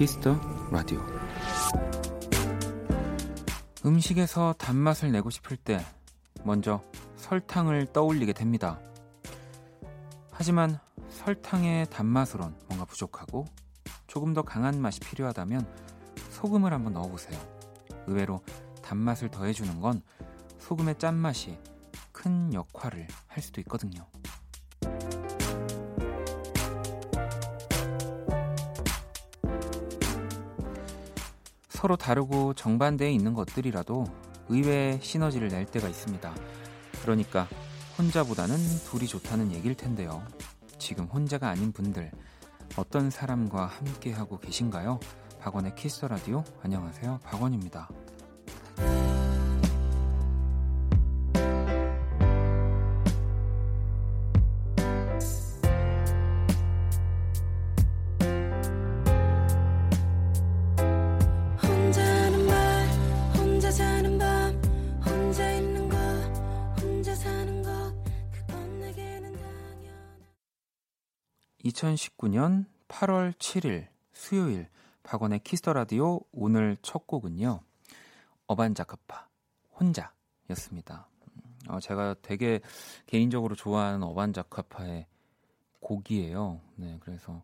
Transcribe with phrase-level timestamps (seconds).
[0.00, 0.40] Kiss the
[0.70, 0.98] Radio
[3.84, 5.84] 음식에서 단맛을 내고 싶을 때
[6.42, 6.82] 먼저
[7.16, 8.80] 설탕을 떠올리게 됩니다.
[10.30, 10.78] 하지만
[11.10, 13.44] 설탕의 단맛으론 뭔가 부족하고
[14.06, 15.68] 조금 더 강한 맛이 필요하다면
[16.30, 17.38] 소금을 한번 넣어보세요.
[18.06, 18.40] 의외로
[18.82, 20.00] 단맛을 더해주는 건
[20.60, 21.58] 소금의 짠맛이
[22.10, 24.06] 큰 역할을 할 수도 있거든요.
[31.80, 34.04] 서로 다르고 정반대에 있는 것들이라도
[34.50, 36.34] 의외의 시너지를 낼 때가 있습니다.
[37.00, 37.48] 그러니까
[37.96, 40.22] 혼자보다는 둘이 좋다는 얘기일 텐데요.
[40.76, 42.10] 지금 혼자가 아닌 분들
[42.76, 45.00] 어떤 사람과 함께 하고 계신가요?
[45.40, 47.20] 박원의 키스 라디오 안녕하세요.
[47.24, 47.88] 박원입니다.
[71.94, 74.68] 2019년 8월 7일 수요일
[75.02, 77.60] 박원의 Kiss the Radio 오늘 첫 곡은요.
[78.46, 79.28] 어반자카파
[79.78, 81.08] 혼자였습니다.
[81.68, 82.60] 어, 제가 되게
[83.06, 85.06] 개인적으로 좋아하는 어반자카파의
[85.80, 86.60] 곡이에요.
[86.76, 87.42] 네, 그래서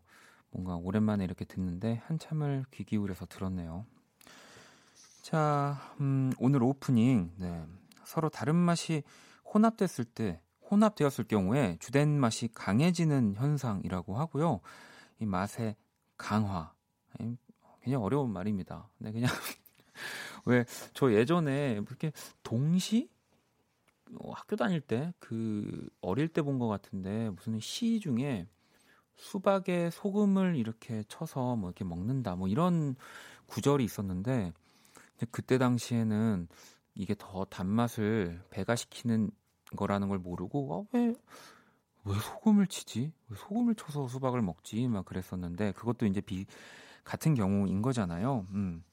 [0.51, 3.85] 뭔가 오랜만에 이렇게 듣는데 한참을 귀 기울여서 들었네요.
[5.21, 7.65] 자, 음, 오늘 오프닝 네,
[8.05, 9.03] 서로 다른 맛이
[9.53, 14.61] 혼합됐을 때 혼합되었을 경우에 주된 맛이 강해지는 현상이라고 하고요.
[15.19, 15.75] 이 맛의
[16.17, 16.73] 강화.
[17.81, 18.89] 굉장히 어려운 말입니다.
[18.99, 19.29] 네, 그냥
[20.45, 22.11] 왜 저 예전에 이렇게
[22.43, 23.09] 동시
[24.19, 28.47] 어, 학교 다닐 때 그 어릴 때 본 것 같은데 무슨 시 중에
[29.17, 32.95] 수박에 소금을 이렇게 쳐서 뭐 이렇게 먹는다 뭐 이런
[33.47, 34.53] 구절이 있었는데
[35.31, 36.47] 그때 당시에는
[36.95, 39.31] 이게 더 단맛을 배가시키는
[39.75, 41.13] 거라는 걸 모르고 어, 왜,
[42.05, 43.11] 왜 소금을 치지?
[43.29, 44.87] 왜 소금을 쳐서 수박을 먹지?
[44.87, 46.45] 막 그랬었는데 그것도 이제 비
[47.03, 48.45] 같은 경우인 거잖아요.
[48.51, 48.83] 음.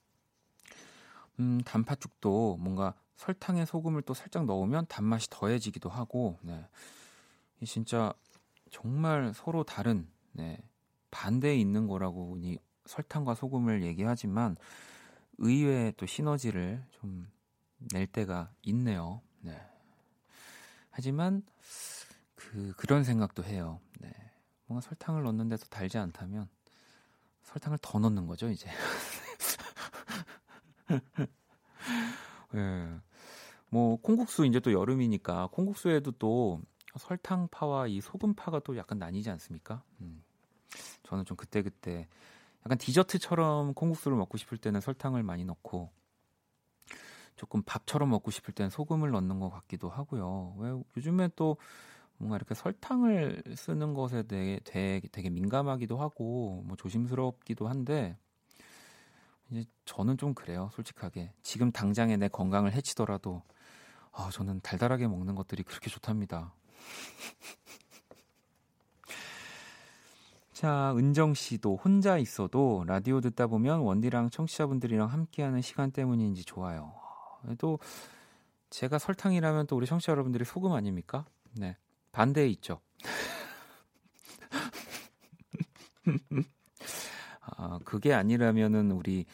[1.41, 6.67] 음, 단팥죽도 뭔가 설탕에 소금을 또 살짝 넣으면 단맛이 더해지기도 하고, 네.
[7.61, 8.13] 이 진짜
[8.71, 10.59] 정말 서로 다른, 네.
[11.11, 14.57] 반대에 있는 거라고 이 설탕과 소금을 얘기하지만
[15.39, 17.35] 의외의 또 시너지를 좀
[17.93, 19.21] 낼 때가 있네요.
[19.41, 19.61] 네.
[20.97, 21.43] 하지만
[22.37, 23.81] 그 그런 생각도 해요.
[23.99, 24.13] 네.
[24.67, 26.49] 뭔가 설탕을 넣는데도 달지 않다면
[27.43, 28.71] 설탕을 더 넣는 거죠, 이제.
[32.55, 32.59] 예.
[32.59, 33.01] 네.
[33.71, 36.63] 뭐 콩국수 이제 또 여름이니까 콩국수에도 또
[36.97, 39.83] 설탕파와 이 소금파가 또 약간 나뉘지 않습니까?
[40.01, 40.23] 음.
[41.03, 42.07] 저는 좀 그때그때
[42.65, 45.91] 약간 디저트처럼 콩국수를 먹고 싶을 때는 설탕을 많이 넣고
[47.37, 50.55] 조금 밥처럼 먹고 싶을 땐 소금을 넣는 것 같기도 하고요.
[50.59, 51.57] 왜 요즘에 또
[52.17, 58.17] 뭔가 이렇게 설탕을 쓰는 것에 대해 되게, 되게 민감하기도 하고 뭐 조심스럽기도 한데
[59.51, 61.33] 이제 저는 좀 그래요, 솔직하게.
[61.43, 63.43] 지금 당장에 내 건강을 해치더라도
[64.13, 66.55] 아, 저는 달달하게 먹는 것들이 그렇게 좋답니다.
[70.53, 77.04] 자, 은정 씨도 혼자 있어도 라디오 듣다 보면 원디랑 청취자분들이랑 함께하는 시간 때문인지 좋아요.
[77.59, 77.79] 또
[78.71, 81.25] 제가 설탕이라면 또 우리 청취자 여러분들이 소금 아닙니까?
[81.53, 81.77] 네.
[82.13, 82.81] 반대에 있죠.
[87.41, 89.27] 아, 그게 아니라면은 우리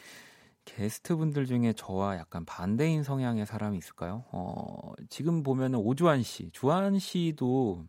[0.65, 4.23] 게스트 분들 중에 저와 약간 반대인 성향의 사람이 있을까요?
[4.31, 7.85] 어, 지금 보면은 오주환 씨, 주한 씨도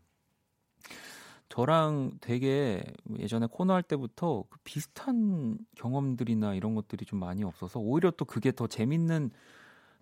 [1.48, 2.82] 저랑 되게
[3.18, 8.52] 예전에 코너 할 때부터 그 비슷한 경험들이나 이런 것들이 좀 많이 없어서 오히려 또 그게
[8.52, 9.30] 더 재밌는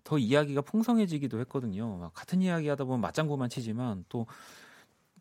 [0.03, 1.97] 더 이야기가 풍성해지기도 했거든요.
[1.97, 4.27] 막 같은 이야기 하다 보면 맞장구만 치지만 또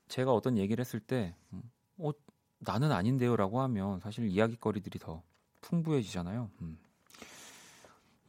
[0.08, 1.62] 제가 어떤 얘기를 했을 때, 음,
[1.98, 2.10] 어,
[2.58, 5.22] 나는 아닌데요 라고 하면 사실 이야기거리들이 더
[5.60, 6.50] 풍부해지잖아요.
[6.62, 6.78] 음.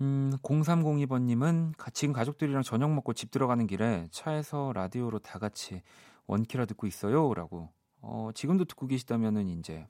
[0.01, 5.83] 음, 0302번님은 지금 가족들이랑 저녁 먹고 집 들어가는 길에 차에서 라디오로 다 같이
[6.25, 7.33] 원키라 듣고 있어요.
[7.33, 7.69] 라고.
[8.01, 9.87] 어, 지금도 듣고 계시다면은 이제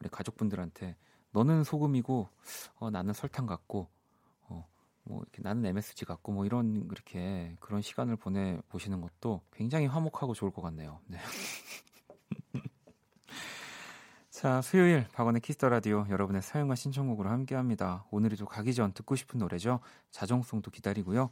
[0.00, 0.96] 우리 가족분들한테
[1.32, 2.28] 너는 소금이고
[2.76, 3.88] 어, 나는 설탕 같고
[5.06, 10.34] 뭐 이렇게 나는 MSG 같고 뭐 이런 그렇게 그런 시간을 보내 보시는 것도 굉장히 화목하고
[10.34, 11.00] 좋을 것 같네요.
[11.06, 11.18] 네.
[14.30, 18.04] 자, 수요일 박원의 Kiss the Radio 여러분의 사연과 신청곡으로 함께 합니다.
[18.10, 19.80] 오늘이 또 가기 전 듣고 싶은 노래죠.
[20.10, 21.30] 자정송도 기다리고요.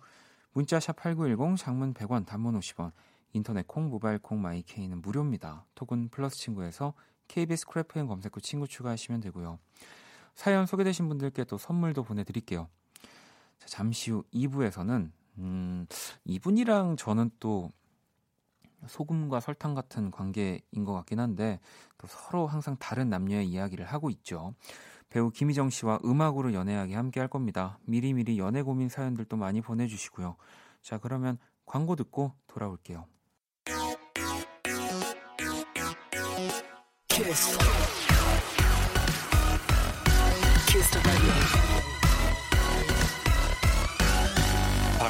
[0.52, 2.92] 문자 sharp #8910 장문 100원, 단문 50원.
[3.32, 5.66] 인터넷 콩, 모바일 콩, 마이케이는 무료입니다.
[5.74, 6.94] 톡은 플러스 친구에서
[7.26, 9.58] KBS Cool FM 검색 후 친구 추가하시면 되고요.
[10.34, 12.68] 사연 소개되신 분들께 또 선물도 보내 드릴게요.
[13.58, 15.86] 자, 잠시 후 2부에서는 음,
[16.24, 17.70] 이분이랑 저는 또
[18.86, 21.60] 소금과 설탕 같은 관계인 것 같긴 한데
[21.98, 24.54] 또 서로 항상 다른 남녀의 이야기를 하고 있죠.
[25.08, 27.78] 배우 김희정 씨와 음악으로 연애하기 함께 할 겁니다.
[27.84, 30.36] 미리미리 연애 고민 사연들도 많이 보내주시고요.
[30.82, 33.06] 자, 그러면 광고 듣고 돌아올게요.
[37.08, 37.58] 키스.
[40.66, 41.93] 키스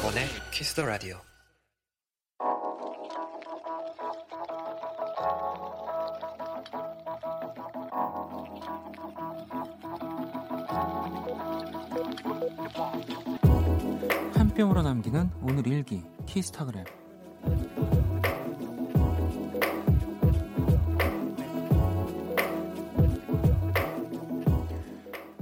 [0.05, 1.17] 박원의 키스 더 라디오.
[14.35, 16.85] 한 뼘으로 남기는 오늘 일기 키스타그램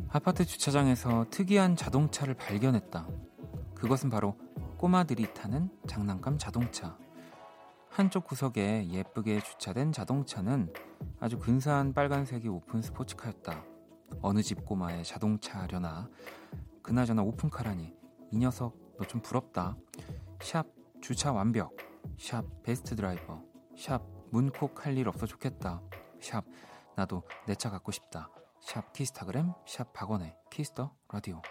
[0.09, 3.05] 아파트 주차장에서 특이한 자동차를 발견했다.
[3.75, 4.37] 그것은 바로
[4.83, 6.97] 꼬마들이 타는 장난감 자동차.
[7.87, 10.73] 한쪽 구석에 예쁘게 주차된 자동차는
[11.21, 13.63] 아주 근사한 빨간색의 오픈 스포츠카였다.
[14.21, 16.09] 어느 집 꼬마의 자동차려나.
[16.81, 17.95] 그나저나 오픈카라니.
[18.31, 19.77] 이 녀석 너 좀 부럽다.
[20.41, 20.65] 샵
[20.99, 21.77] 주차 완벽.
[22.19, 23.41] 샵 베스트 드라이버.
[23.77, 24.01] 샵
[24.31, 25.81] 문콕 할 일 없어 좋겠다.
[26.19, 26.43] 샵
[26.97, 28.29] 나도 내 차 갖고 싶다.
[28.59, 31.41] 샵 키스타그램 샵 박원의 키스 더 라디오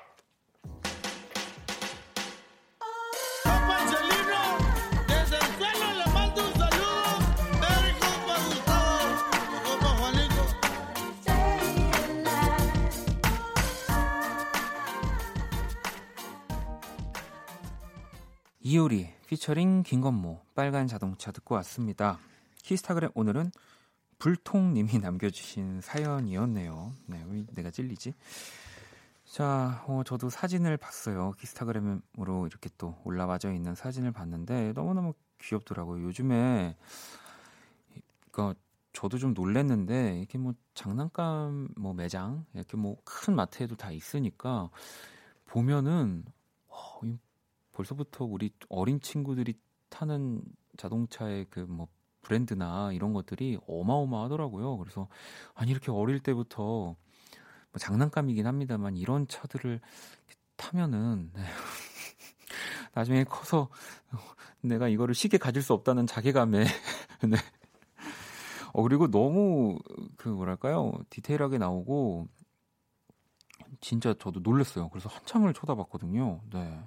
[18.72, 22.18] 이효리 피처링 김건모 빨간 자동차 듣고 왔습니다.
[22.62, 23.50] 키스타그램 오늘은
[24.18, 26.94] 불통님이 남겨주신 사연이었네요.
[27.04, 28.14] 네, 왜 내가 찔리지?
[29.26, 31.32] 자, 어, 저도 사진을 봤어요.
[31.32, 36.02] 키스타그램으로 이렇게 또 올라와져 있는 사진을 봤는데 너무너무 귀엽더라고요.
[36.04, 36.74] 요즘에,
[38.30, 38.54] 그니까
[38.94, 44.70] 저도 좀 놀랬는데 이렇게 뭐 장난감 뭐 매장 이렇게 뭐 큰 마트에도 다 있으니까
[45.44, 46.24] 보면은
[46.68, 47.00] 어,
[47.72, 49.54] 벌써부터 우리 어린 친구들이
[49.90, 50.42] 타는
[50.76, 51.88] 자동차의 그 뭐
[52.22, 54.78] 브랜드나 이런 것들이 어마어마하더라고요.
[54.78, 55.08] 그래서
[55.54, 56.96] 아니 이렇게 어릴 때부터 뭐
[57.78, 59.80] 장난감이긴 합니다만 이런 차들을
[60.56, 61.42] 타면은 네.
[62.94, 63.68] 나중에 커서
[64.60, 66.64] 내가 이거를 쉽게 가질 수 없다는 자괴감에
[67.28, 67.36] 네.
[68.72, 69.78] 어 그리고 너무
[70.16, 72.28] 그 뭐랄까요 디테일하게 나오고
[73.80, 74.88] 진짜 저도 놀랐어요.
[74.90, 76.40] 그래서 한참을 쳐다봤거든요.
[76.52, 76.80] 네.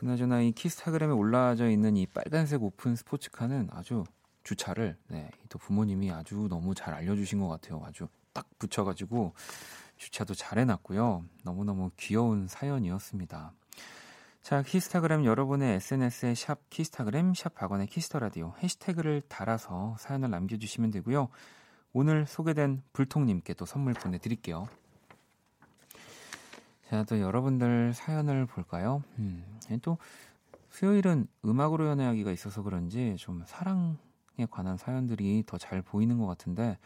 [0.00, 4.04] 그나저나 이 키스타그램에 올라져 있는 이 빨간색 오픈 스포츠카는 아주
[4.44, 7.82] 주차를 네, 또 부모님이 아주 너무 잘 알려주신 것 같아요.
[7.84, 9.34] 아주 딱 붙여가지고
[9.98, 11.26] 주차도 잘 해놨고요.
[11.44, 13.52] 너무너무 귀여운 사연이었습니다.
[14.40, 20.92] 자, 키스타그램 여러분의 SNS에 샵 키스타그램 샵 박원의 키스 더 라디오 해시태그를 달아서 사연을 남겨주시면
[20.92, 21.28] 되고요.
[21.92, 24.66] 오늘 소개된 불통님께 또 선물 보내드릴게요.
[26.90, 29.04] 자, 또 여러분들 사연을 볼까요?
[29.20, 29.44] 음,
[29.80, 29.96] 또
[30.70, 33.94] 수요일은 음악으로 연애하기가 있어서 그런지 좀 사랑에
[34.50, 36.78] 관한 사연들이 더 잘 보이는 것 같은데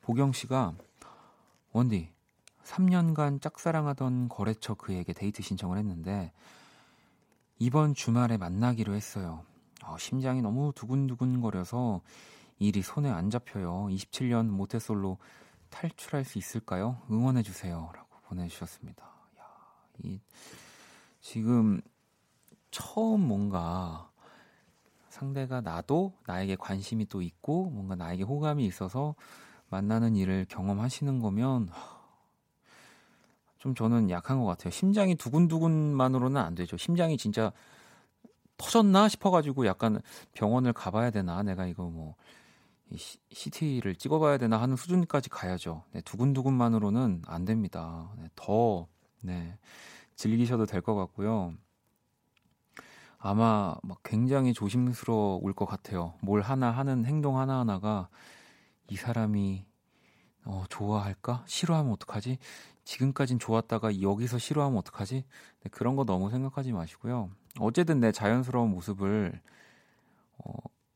[0.00, 0.74] 보경 씨가
[1.72, 2.12] 원디
[2.62, 6.30] 3년간 짝사랑하던 거래처 그에게 데이트 신청을 했는데
[7.58, 9.42] 이번 주말에 만나기로 했어요.
[9.82, 12.00] 어, 심장이 너무 두근두근 거려서
[12.60, 13.88] 일이 손에 안 잡혀요.
[13.90, 15.18] 27년 모태솔로
[15.70, 17.02] 탈출할 수 있을까요?
[17.10, 19.11] 응원해 주세요라고 보내 주셨습니다.
[20.02, 20.20] 이
[21.20, 21.80] 지금
[22.70, 24.10] 처음 뭔가
[25.08, 29.14] 상대가 나도 나에게 관심이 또 있고 뭔가 나에게 호감이 있어서
[29.68, 31.68] 만나는 일을 경험하시는 거면
[33.58, 34.70] 좀 저는 약한 것 같아요.
[34.70, 36.76] 심장이 두근두근만으로는 안 되죠.
[36.76, 37.52] 심장이 진짜
[38.56, 40.00] 터졌나 싶어가지고 약간
[40.32, 42.16] 병원을 가봐야 되나 내가 이거 뭐
[43.30, 45.84] CT를 찍어봐야 되나 하는 수준까지 가야죠.
[45.92, 48.12] 네, 두근두근만으로는 안 됩니다.
[48.16, 48.88] 네, 더
[49.22, 49.58] 네.
[50.16, 51.54] 즐기셔도 될 것 같고요.
[53.18, 56.14] 아마 막 굉장히 조심스러울 것 같아요.
[56.20, 58.08] 뭘 하나 하는 행동 하나하나가
[58.90, 59.64] 이 사람이
[60.44, 61.44] 어, 좋아할까?
[61.46, 62.38] 싫어하면 어떡하지?
[62.84, 65.24] 지금까진 좋았다가 여기서 싫어하면 어떡하지?
[65.60, 67.30] 네, 그런 거 너무 생각하지 마시고요.
[67.60, 69.40] 어쨌든 내 자연스러운 모습을
[70.38, 70.52] 어,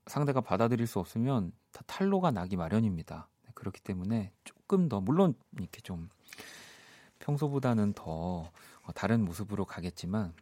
[0.06, 3.28] 상대가 받아들일 수 없으면 다 탈로가 나기 마련입니다.
[3.44, 6.08] 네, 그렇기 때문에 조금 더 물론 이렇게 좀
[7.26, 8.50] 평소보다는 더
[8.94, 10.32] 다른 모습으로 가겠지만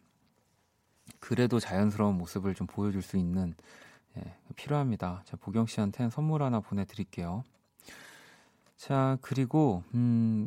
[1.18, 3.54] 그래도 자연스러운 모습을 좀 보여줄 수 있는
[4.18, 5.22] 예, 필요합니다.
[5.24, 7.42] 자, 보경 씨한테는 선물 하나 보내드릴게요.
[8.76, 10.46] 자, 그리고, 음,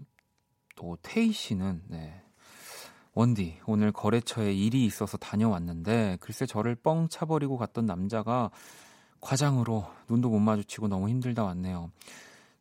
[0.76, 2.22] 또, 태희 씨는, 네.
[3.14, 8.52] 원디, 오늘 거래처에 일이 있어서 다녀왔는데, 글쎄 저를 뻥 차버리고 갔던 남자가
[9.20, 11.92] 과장으로 눈도 못 마주치고 너무 힘들다 왔네요.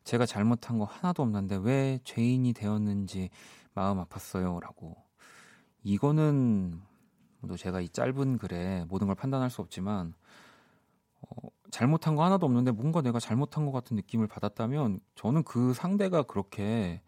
[0.07, 3.29] 제가 잘못한 거 하나도 없는데 왜 죄인이 되었는지
[3.77, 4.59] 마음 아팠어요.
[4.59, 4.97] 라고.
[5.83, 6.81] 이거는,
[7.47, 10.15] 또 제가 이 짧은 글에 모든 걸 판단할 수 없지만,
[11.21, 16.23] 어, 잘못한 거 하나도 없는데 뭔가 내가 잘못한 것 같은 느낌을 받았다면 저는 그 상대가
[16.23, 17.01] 그렇게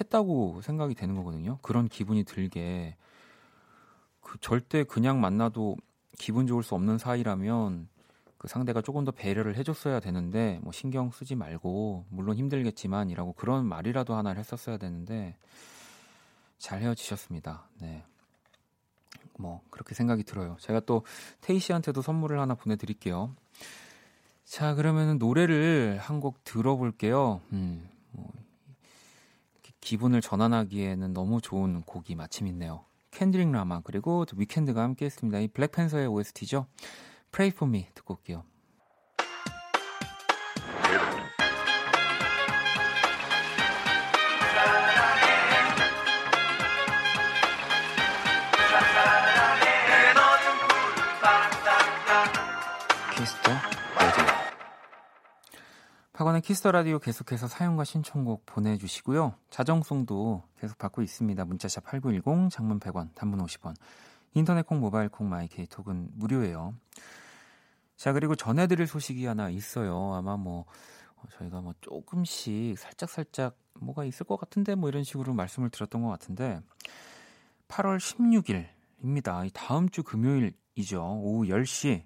[0.00, 1.58] 했다고 생각이 되는 거거든요.
[1.62, 2.96] 그런 기분이 들게
[4.20, 5.76] 그 절대 그냥 만나도
[6.18, 7.88] 기분 좋을 수 없는 사이라면
[8.40, 14.14] 그 상대가 조금 더 배려를 해줬어야 되는데 뭐 신경 쓰지 말고 물론 힘들겠지만이라고 그런 말이라도
[14.14, 15.36] 하나를 했었어야 되는데
[16.56, 17.68] 잘 헤어지셨습니다.
[17.82, 18.02] 네.
[19.38, 20.56] 뭐 그렇게 생각이 들어요.
[20.58, 21.04] 제가 또
[21.42, 23.36] 테이 씨한테도 선물을 하나 보내드릴게요.
[24.46, 27.42] 자 그러면은 노래를 한 곡 들어볼게요.
[27.52, 28.32] 음, 뭐,
[29.82, 32.86] 기분을 전환하기에는 너무 좋은 곡이 마침 있네요.
[33.10, 35.40] 캔드링 라마 그리고 위켄드가 함께했습니다.
[35.40, 36.64] 이 블랙팬서의 OST죠.
[37.32, 38.44] Pray for Me 듣고 올게요.
[56.20, 59.36] 박원의 키스 더 라디오 계속해서 사연과 신청곡 보내주시고요.
[59.48, 61.46] 자정송도 계속 받고 있습니다.
[61.46, 63.74] 문자샵 8910, 장문 100원, 단문 50원.
[64.34, 66.74] 인터넷 콩, 모바일 콩, 마이 케이 톡은 무료예요.
[67.96, 70.14] 자, 그리고 전해드릴 소식이 하나 있어요.
[70.14, 70.64] 아마 뭐,
[71.16, 76.08] 어, 저희가 뭐 조금씩 살짝살짝 뭐가 있을 것 같은데 뭐 이런 식으로 말씀을 드렸던 것
[76.08, 76.60] 같은데
[77.68, 79.50] 8월 16일입니다.
[79.52, 81.02] 다음 주 금요일이죠.
[81.02, 82.04] 오후 10시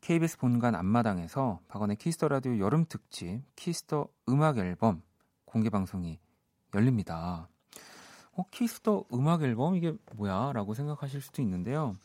[0.00, 5.02] KBS 본관 앞마당에서 박원의 키스 더 라디오 여름 특집 키스 더 음악 앨범
[5.44, 6.20] 공개 방송이
[6.74, 7.48] 열립니다.
[8.36, 11.96] 어, 키스 더 음악 앨범 이게 뭐야라고 생각하실 수도 있는데요.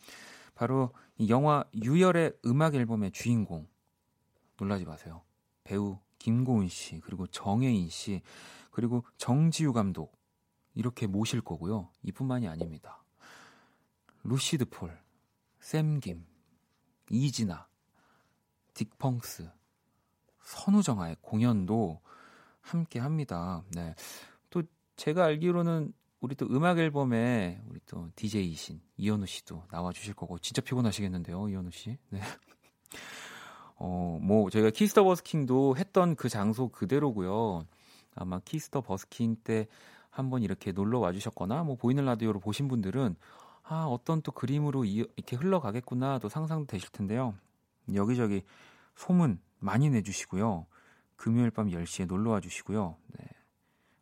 [0.56, 3.68] 바로 이 영화 유열의 음악 앨범의 주인공
[4.58, 5.22] 놀라지 마세요.
[5.64, 8.22] 배우 김고은 씨 그리고 정해인 씨
[8.72, 10.18] 그리고 정지우 감독
[10.74, 11.90] 이렇게 모실 거고요.
[12.04, 13.04] 이뿐만이 아닙니다.
[14.24, 14.98] 루시드 폴,
[15.60, 16.26] 샘김,
[17.10, 17.68] 이진아
[18.74, 19.52] 딕펑스,
[20.44, 22.00] 선우정아의 공연도
[22.62, 23.64] 함께 합니다.
[23.74, 23.96] 네.
[24.50, 24.64] 또
[24.96, 30.62] 제가 알기로는 우리 또 음악 앨범에 우리 또 DJ이신 이현우 씨도 나와 주실 거고 진짜
[30.62, 31.98] 피곤하시겠는데요, 이현우 씨.
[32.10, 32.22] 네.
[33.78, 37.66] 어, 뭐 저희가 키스 더 버스킹도 했던 그 장소 그대로고요.
[38.14, 39.68] 아마 키스 더 버스킹 때
[40.12, 43.16] 한번 이렇게 놀러 와 주셨거나 뭐 보이는 라디오로 보신 분들은
[43.64, 47.34] 아, 어떤 또 그림으로 이렇게 흘러가겠구나 또 상상도 되실 텐데요.
[47.96, 48.44] 여기저기
[48.96, 50.68] 소문 많이 내 주시고요.
[51.16, 52.98] 금요일 밤 10시에 놀러 와 주시고요.
[53.18, 53.26] 네.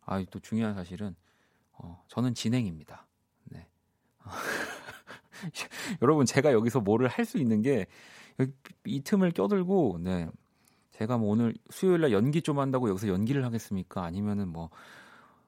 [0.04, 1.14] 아, 또 중요한 사실은,
[1.82, 3.06] 어, 저는 진행입니다.
[3.44, 3.66] 네.
[6.02, 7.86] 여러분, 제가 여기서 뭐를 할 수 있는 게,
[8.84, 10.28] 이 틈을 껴들고, 네.
[10.92, 14.04] 제가 뭐 오늘 수요일 날 연기 좀 한다고 여기서 연기를 하겠습니까?
[14.04, 14.70] 아니면은 뭐,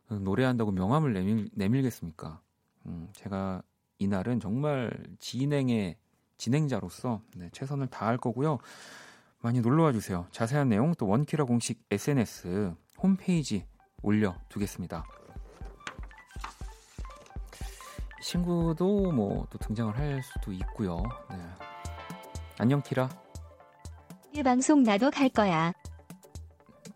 [0.09, 2.41] 노래한다고 명함을 내밀, 내밀겠습니까?
[2.87, 3.62] 음, 제가
[3.99, 5.97] 이날은 정말 진행의
[6.39, 8.59] 진행자로서 네, 최선을 다할 거고요.
[9.41, 10.27] 많이 놀러와 주세요.
[10.33, 13.65] 자세한 내용 또 원키라 공식 SNS 홈페이지
[14.03, 15.05] 올려두겠습니다.
[18.23, 21.02] 친구도 뭐 또 등장을 할 수도 있고요.
[21.31, 21.37] 네.
[22.59, 23.09] 안녕 키라.
[24.33, 25.73] 이 방송 나도 갈 거야.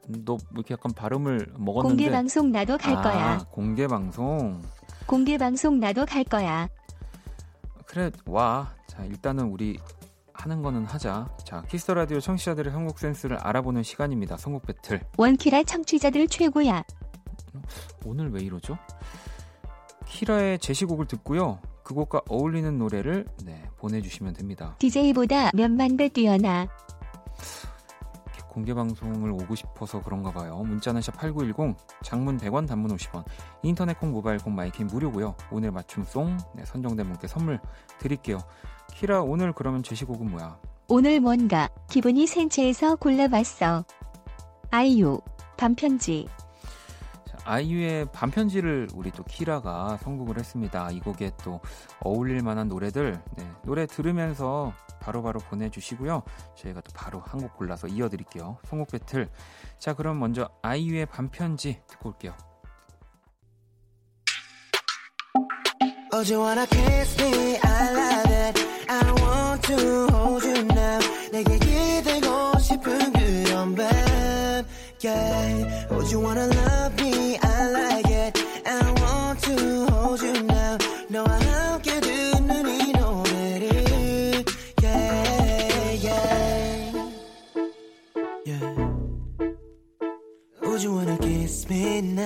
[0.06, 3.38] 너뭐 이렇게 약간 발음을 먹었는데 공개 방송 나도 갈 아, 거야.
[3.50, 4.62] 공개 방송.
[5.06, 6.68] 공개 방송 나도 갈 거야.
[7.86, 8.72] 그래 와.
[8.86, 9.78] 자 일단은 우리
[10.32, 11.28] 하는 거는 하자.
[11.44, 14.36] 자 키스 라디오 청취자들의 선곡 센스를 알아보는 시간입니다.
[14.36, 15.00] 선곡 배틀.
[15.18, 16.84] 원키라 청취자들 최고야.
[18.04, 18.78] 오늘 왜 이러죠?
[20.06, 21.60] 키라의 제시곡을 듣고요.
[21.82, 24.74] 그 곡과 어울리는 노래를 네, 보내주시면 됩니다.
[24.78, 26.66] DJ보다 몇만 배 뛰어나.
[28.48, 30.56] 공개 방송을 오고 싶어서 그런가 봐요.
[30.66, 33.22] 문자는 샵8910, 장문 100원, 단문 50원,
[33.62, 35.36] 인터넷 콩, 모바일 콩, 마이킹 무료고요.
[35.50, 37.60] 오늘 맞춤송 네, 선정된 분께 선물
[37.98, 38.38] 드릴게요.
[38.94, 40.58] 키라 오늘 그러면 제시곡은 뭐야?
[40.88, 43.84] 오늘 뭔가 기분이 생채에서 골라봤어.
[44.70, 45.20] 아이유
[45.58, 46.26] 반편지.
[47.46, 50.90] 자, 아이유의 반편지를 우리 또 키라가 선곡을 했습니다.
[50.90, 51.60] 이 곡에 또
[52.00, 56.22] 어울릴 만한 노래들 네, 노래 들으면서 바로바로 바로 보내주시고요.
[56.56, 58.58] 저희가 또 바로 한 곡 골라서 이어드릴게요.
[58.64, 59.28] 선곡 배틀.
[59.78, 62.34] 자 그럼 먼저 아이유의 반편지 듣고 올게요.
[71.30, 74.15] 내게 기대고 싶은 그런 밤
[75.00, 80.78] Yeah Would you wanna love me I like it I want to hold you now
[81.10, 84.44] 너와 함께 듣는 이 노래를
[84.82, 86.92] Yeah yeah
[88.46, 88.74] Yeah
[90.62, 92.24] Would you wanna kiss me now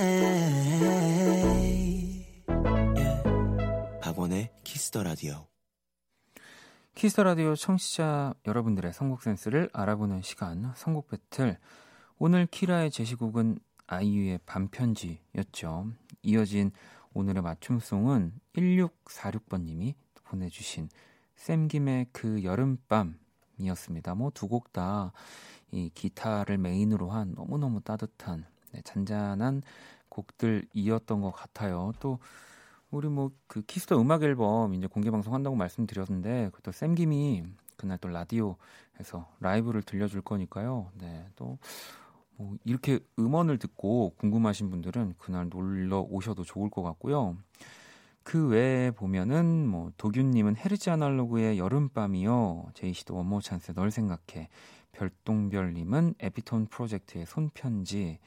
[2.95, 5.45] Yeah 박원의 키스 더 라디오
[6.95, 11.57] 키스 더 라디오 청취자 여러분들의 선곡 센스를 알아보는 시간 선곡 배틀
[12.23, 15.87] 오늘 키라의 제시곡은 아이유의 밤편지였죠.
[16.21, 16.71] 이어진
[17.15, 20.89] 오늘의 맞춤송은 1646번님이 보내주신
[21.35, 24.13] 샘김의 그 여름밤이었습니다.
[24.13, 25.11] 뭐 두 곡 다
[25.71, 29.63] 이 기타를 메인으로 한 너무너무 따뜻한 네, 잔잔한
[30.09, 31.91] 곡들이었던 것 같아요.
[31.99, 32.19] 또
[32.91, 37.45] 우리 뭐 그 키스 더 음악 앨범 이제 공개 방송 한다고 말씀드렸는데 그 또 샘김이
[37.77, 40.91] 그날 또 라디오에서 라이브를 들려줄 거니까요.
[40.99, 41.57] 네, 또
[42.41, 47.37] 뭐 이렇게 음원을 듣고 궁금하신 분들은 그날 놀러 오셔도 좋을 것 같고요.
[48.23, 52.71] 그 외에 보면은 뭐 도균님은 허르쯔 아날로그의 여름밤이요.
[52.73, 54.49] 제이 씨도 원모어찬스의 널 생각해.
[54.91, 58.19] 별똥별님은 에피톤 프로젝트의 손편지.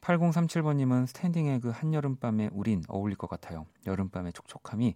[0.00, 3.66] 8037번님은 스탠딩 에그 한여름밤에 우린 어울릴 것 같아요.
[3.86, 4.94] 여름밤의 촉촉함이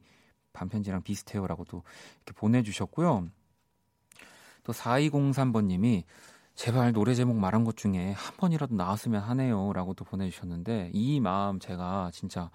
[0.53, 1.83] 밤편지랑 비슷해요라고도
[2.25, 3.29] 이렇게 보내주셨고요.
[4.63, 6.05] 또 4203번님이
[6.55, 12.11] 제발 노래 제목 말한 것 중에 한 번이라도 나왔으면 하네요 라고도 보내주셨는데 이 마음 제가
[12.13, 12.51] 진짜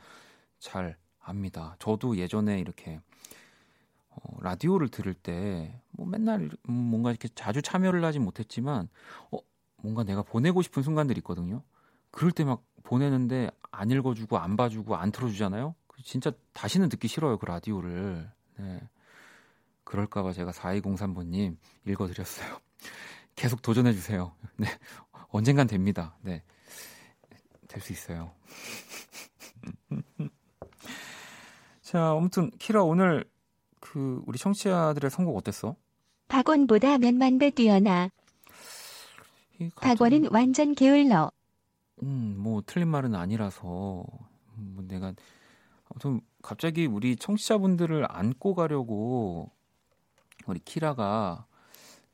[0.60, 1.76] 잘 압니다.
[1.80, 3.02] 저도 예전에 이렇게
[4.10, 8.88] 어, 라디오를 들을 때 뭐 맨날 뭔가 이렇게 자주 참여를 하진 못했지만
[9.32, 9.40] 어,
[9.78, 11.64] 뭔가 내가 보내고 싶은 순간들이 있거든요.
[12.12, 15.76] 그럴 때 막 보내는데 안 읽어주고 안 봐주고 안 틀어주잖아요.
[16.04, 18.30] 진짜 다시는 듣기 싫어요 그 라디오를.
[18.60, 18.82] 네.
[19.84, 22.60] 그럴까봐 제가 4203번님 읽어드렸어요.
[23.38, 24.34] 계속 도전해 주세요.
[24.58, 24.68] 네.
[25.30, 26.18] 언젠간 됩니다.
[26.22, 26.44] 네.
[27.70, 28.32] 될 수 있어요.
[31.82, 33.24] 자, 아무튼 키라 오늘
[33.80, 35.76] 그 우리 청취자들의 선곡 어땠어?
[36.28, 38.10] 박원보다 몇만 배 뛰어나.
[39.76, 41.32] 박원은 완전 게을러.
[42.04, 44.06] 음, 뭐 틀린 말은 아니라서
[44.58, 45.14] 음, 뭐 내가
[45.90, 49.52] 아무튼 갑자기 우리 청취자분들을 안고 가려고
[50.46, 51.47] 우리 키라가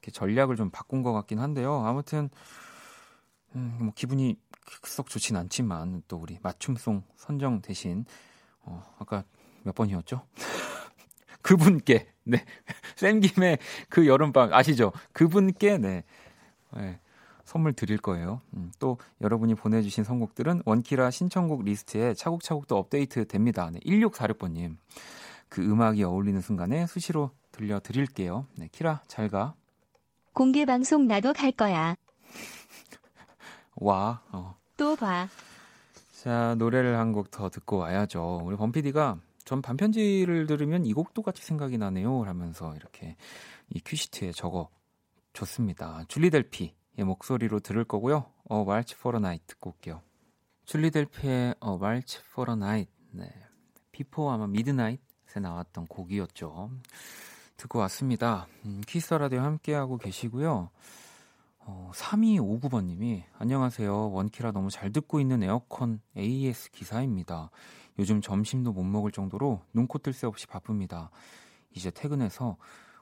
[0.03, 1.83] 이렇게 전략을 좀 바꾼 것 같긴 한데요.
[1.85, 2.29] 아무튼
[3.55, 4.37] 음, 뭐 기분이
[4.83, 8.05] 썩 좋진 않지만 또 우리 맞춤송 선정 대신
[8.61, 9.23] 어, 아까
[9.63, 10.21] 몇 번이었죠?
[11.41, 12.45] 그분께 네
[12.97, 14.91] 쌤김의 그 여름밤 아시죠?
[15.13, 16.03] 그분께 네,
[16.73, 16.99] 네
[17.45, 18.41] 선물 드릴 거예요.
[18.55, 23.69] 음, 또 여러분이 보내주신 선곡들은 원키라 신청곡 리스트에 차곡차곡 또 업데이트 됩니다.
[23.71, 24.77] 네, 1646번님.
[25.49, 28.47] 그 음악이 어울리는 순간에 수시로 들려드릴게요.
[28.55, 29.55] 네, 키라, 잘 가.
[30.33, 31.95] 공개 방송 나도 갈 거야.
[33.75, 34.21] 와.
[34.31, 34.55] 어.
[34.77, 35.27] 또 봐.
[36.21, 38.41] 자, 노래를 한 곡 더 듣고 와야죠.
[38.43, 42.23] 우리 범피디가 전 밤편지를 들으면 이 곡도 같이 생각이 나네요.
[42.23, 43.15] 하면서 이렇게
[43.69, 44.69] 이 큐시트에 적어
[45.33, 46.05] 줬습니다.
[46.07, 46.73] 줄리 델피의
[47.05, 48.25] 목소리로 들을 거고요.
[48.49, 50.01] 어, for a Night 듣고 올게요.
[50.65, 52.91] 줄리 델피의 어, for a Night.
[53.11, 53.29] 네.
[53.91, 54.97] 비포 아마 미드나잇에
[55.41, 56.71] 나왔던 곡이었죠.
[57.57, 58.47] 듣고 왔습니다.
[58.65, 60.69] 음, 키스 더 라디오 함께하고 계시고요.
[61.65, 64.11] 어, 3259번님이 안녕하세요.
[64.11, 67.51] 원키라 너무 잘 듣고 있는 에어컨 AS 기사입니다.
[67.99, 71.09] 요즘 점심도 못 먹을 정도로 눈코 뜰 새 없이 바쁩니다.
[71.71, 72.57] 이제 퇴근해서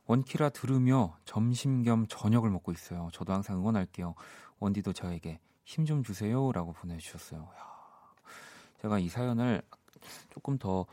[0.05, 3.09] 원키라 들으며 점심 겸 저녁을 먹고 있어요.
[3.13, 4.15] 저도 항상 응원할게요.
[4.59, 7.41] 원디도 저에게 힘 좀 주세요라고 보내주셨어요.
[7.41, 7.71] 야,
[8.81, 9.61] 제가 이 사연을
[10.29, 10.85] 조금 더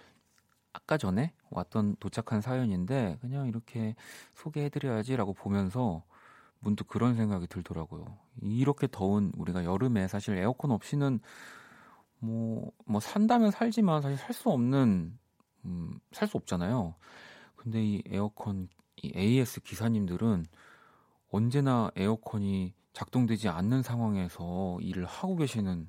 [0.73, 3.95] 아까 전에 왔던 도착한 사연인데 그냥 이렇게
[4.35, 6.05] 소개해드려야지라고 보면서
[6.61, 8.19] 문득 그런 생각이 들더라고요.
[8.43, 11.21] 이렇게 더운 우리가 여름에 사실 에어컨 없이는
[12.21, 15.19] 뭐, 뭐 산다면 살지만 사실 살 수 없는,
[15.65, 16.95] 음, 살 수 없잖아요.
[17.57, 20.47] 근데 이 에어컨, 이 AS 기사님들은
[21.31, 25.89] 언제나 에어컨이 작동되지 않는 상황에서 일을 하고 계시는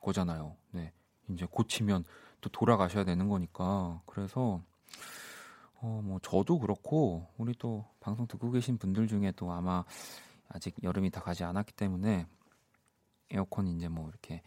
[0.00, 0.56] 거잖아요.
[0.72, 0.92] 네.
[1.30, 2.04] 이제 고치면
[2.40, 4.02] 또 돌아가셔야 되는 거니까.
[4.06, 4.62] 그래서,
[5.80, 9.84] 어, 뭐, 저도 그렇고, 우리 또 방송 듣고 계신 분들 중에 또 아마
[10.48, 12.26] 아직 여름이 다 가지 않았기 때문에
[13.30, 14.42] 에어컨 이제 뭐 이렇게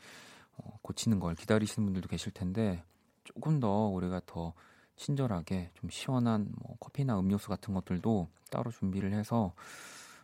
[0.57, 2.83] 어, 고치는 걸 기다리시는 분들도 계실 텐데
[3.23, 4.53] 조금 더 우리가 더
[4.95, 9.53] 친절하게 좀 시원한 뭐 커피나 음료수 같은 것들도 따로 준비를 해서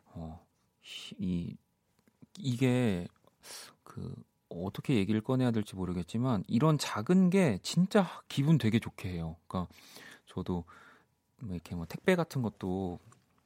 [0.06, 0.46] 어,
[1.18, 1.56] 이
[2.38, 3.08] 이게
[3.84, 4.14] 그
[4.50, 9.36] 어떻게 얘기를 꺼내야 될지 모르겠지만 이런 작은 게 진짜 기분 되게 좋게 해요.
[9.48, 9.72] 그러니까
[10.26, 10.66] 저도
[11.42, 13.00] 뭐 이렇게 뭐 택배 같은 것도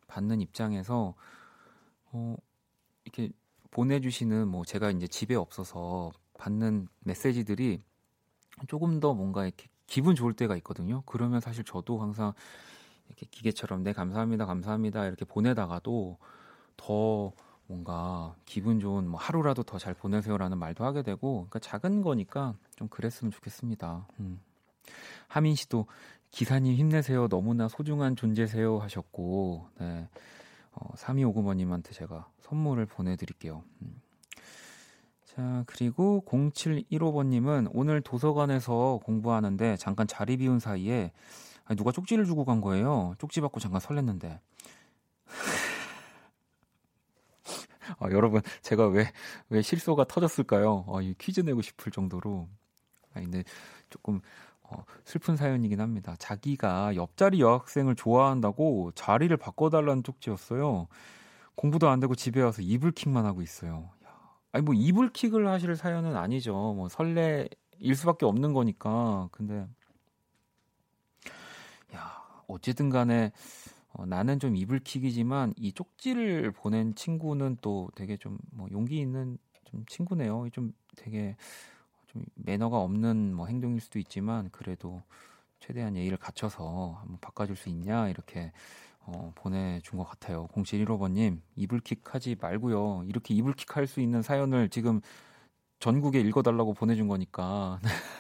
[0.08, 1.14] 받는 입장에서
[2.12, 2.36] 어
[3.04, 3.30] 이렇게
[3.72, 7.82] 보내주시는 뭐 제가 이제 집에 없어서 받는 메시지들이
[8.68, 11.04] 조금 더 뭔가 이렇게 기분 좋을 때가 있거든요.
[11.06, 12.34] 그러면 사실 저도 항상
[13.08, 16.18] 이렇게 기계처럼 네 감사합니다 감사합니다 이렇게 보내다가도
[16.78, 17.32] 더
[17.74, 22.88] 뭔가 기분 좋은 뭐 하루라도 더 잘 보내세요라는 말도 하게 되고 그러니까 작은 거니까 좀
[22.88, 24.08] 그랬으면 좋겠습니다.
[24.20, 24.40] 음.
[25.28, 25.88] 하민 씨도
[26.30, 27.28] 기사님 힘내세요.
[27.28, 30.08] 너무나 소중한 존재세요 하셨고 네.
[30.72, 33.64] 어, 3259번님한테 제가 선물을 보내드릴게요.
[33.82, 34.02] 음.
[35.26, 41.12] 자, 그리고 0715번님은 오늘 도서관에서 공부하는데 잠깐 자리 비운 사이에
[41.76, 43.16] 누가 쪽지를 주고 간 거예요.
[43.18, 44.40] 쪽지 받고 잠깐 설렜는데.
[48.04, 49.10] 아, 여러분, 제가 왜,
[49.50, 50.86] 왜 실소가 터졌을까요?
[50.90, 52.50] 아, 이 퀴즈 내고 싶을 정도로.
[53.14, 53.44] 아, 근데
[53.90, 54.20] 조금,
[54.64, 56.16] 어, 슬픈 사연이긴 합니다.
[56.20, 60.88] 자기가 옆자리 여학생을 좋아한다고 자리를 바꿔달라는 쪽지였어요.
[61.56, 63.90] 공부도 안 되고 집에 와서 이불킥만 하고 있어요.
[64.52, 66.54] 아니, 뭐, 이불킥을 하실 사연은 아니죠.
[66.54, 67.48] 뭐, 설레일
[67.96, 69.30] 수밖에 없는 거니까.
[69.32, 69.66] 근데,
[71.96, 73.32] 야, 어쨌든 간에,
[73.94, 79.86] 어, 나는 좀 이불킥이지만 이 쪽지를 보낸 친구는 또 되게 좀 뭐 용기 있는 좀
[79.88, 80.50] 친구네요.
[80.52, 81.36] 좀 되게
[82.08, 85.04] 좀 매너가 없는 뭐 행동일 수도 있지만 그래도
[85.60, 88.52] 최대한 예의를 갖춰서 한번 바꿔줄 수 있냐 이렇게
[89.02, 90.48] 어, 보내준 것 같아요.
[90.54, 93.04] 0715번님 이불킥 하지 말고요.
[93.08, 95.02] 이렇게 이불킥 할 수 있는 사연을 지금
[95.80, 97.80] 전국에 읽어달라고 보내준 거니까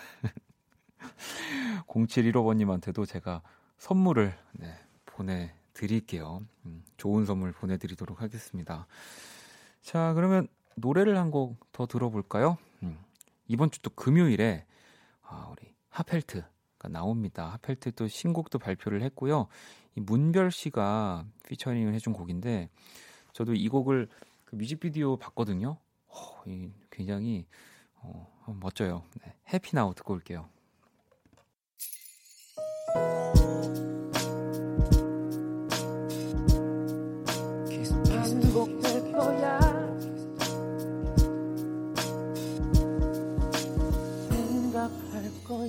[1.87, 3.41] 0715번님한테도 제가
[3.77, 4.73] 선물을 네,
[5.05, 5.53] 보내.
[5.73, 6.41] 드릴게요.
[6.65, 8.87] 음, 좋은 선물 보내드리도록 하겠습니다.
[9.81, 12.57] 자, 그러면 노래를 한 곡 더 들어볼까요?
[12.83, 12.97] 음,
[13.47, 14.65] 이번 주 또 금요일에
[15.23, 17.49] 아, 우리 하펠트가 나옵니다.
[17.53, 19.47] 하펠트 또 신곡도 발표를 했고요.
[19.95, 22.69] 이 문별 씨가 피처링을 해준 곡인데
[23.33, 24.07] 저도 이 곡을
[24.45, 25.77] 그 뮤직비디오 봤거든요.
[26.07, 27.45] 어, 이 굉장히
[27.95, 28.27] 어,
[28.59, 29.03] 멋져요.
[29.23, 30.47] 네, 해피나우 듣고 올게요.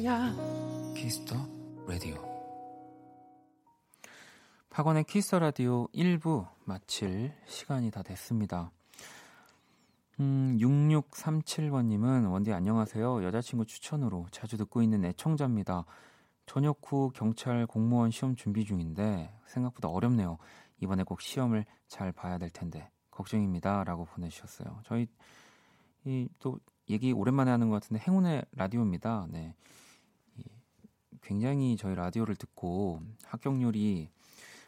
[0.05, 0.35] 거야.
[0.95, 1.35] 키스 더
[1.89, 2.17] 라디오.
[4.71, 8.71] 박원의 키스 더 라디오 1부 마칠 시간이 다 됐습니다.
[10.21, 13.25] 음, 6637번님은 원디 안녕하세요.
[13.25, 15.87] 여자친구 추천으로 자주 듣고 있는 애청자입니다.
[16.45, 20.37] 전역 후 경찰 공무원 시험 준비 중인데 생각보다 어렵네요.
[20.81, 23.85] 이번에 꼭 시험을 잘 봐야 될 텐데 걱정입니다.
[23.85, 24.81] 라고 보내주셨어요.
[24.85, 25.07] 저희
[26.05, 26.59] 이 또
[26.91, 29.27] 얘기 오랜만에 하는 것 같은데 행운의 라디오입니다.
[29.31, 29.55] 네.
[31.25, 34.09] 굉장히 저희 라디오를 듣고 합격률이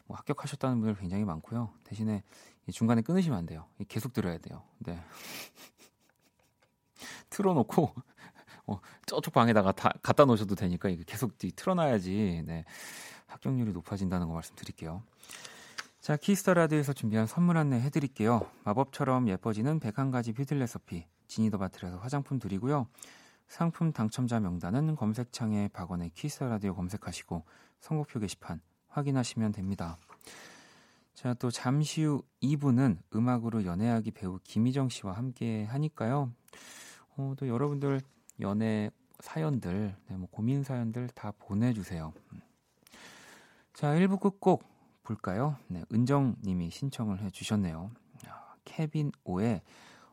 [0.07, 1.71] 뭐 합격하셨다는 분들 굉장히 많고요.
[1.83, 2.23] 대신에
[2.71, 3.65] 중간에 끊으시면 안 돼요.
[3.87, 4.63] 계속 들어야 돼요.
[4.79, 4.99] 네.
[7.29, 7.93] 틀어놓고
[8.67, 12.65] 어, 저쪽 방에다가 다 갖다 놓으셔도 되니까 이게 계속 틀어놔야지 네.
[13.27, 15.03] 합격률이 높아진다는 거 말씀드릴게요.
[15.99, 18.49] 자, 키스 더 라디오에서 준비한 선물 안내 해드릴게요.
[18.63, 22.87] 마법처럼 예뻐지는 101가지 뷰티 레서피 지니 더 바틀에서 화장품 드리고요.
[23.47, 27.43] 상품 당첨자 명단은 검색창에 박원의 키스 라디오 검색하시고
[27.79, 29.97] 선곡표 게시판 확인하시면 됩니다.
[31.13, 36.31] 자, 또 잠시 후 2부는 음악으로 연애하기 배우 김희정 씨와 함께 하니까요.
[37.15, 38.01] 어, 또 여러분들
[38.39, 42.13] 연애 사연들, 네, 뭐 고민 사연들 다 보내주세요.
[43.73, 44.63] 자, 1부 끝곡
[45.03, 45.57] 볼까요?
[45.67, 47.89] 네, 은정 님이 신청을 해 주셨네요.
[48.27, 49.61] 아, 케빈 오의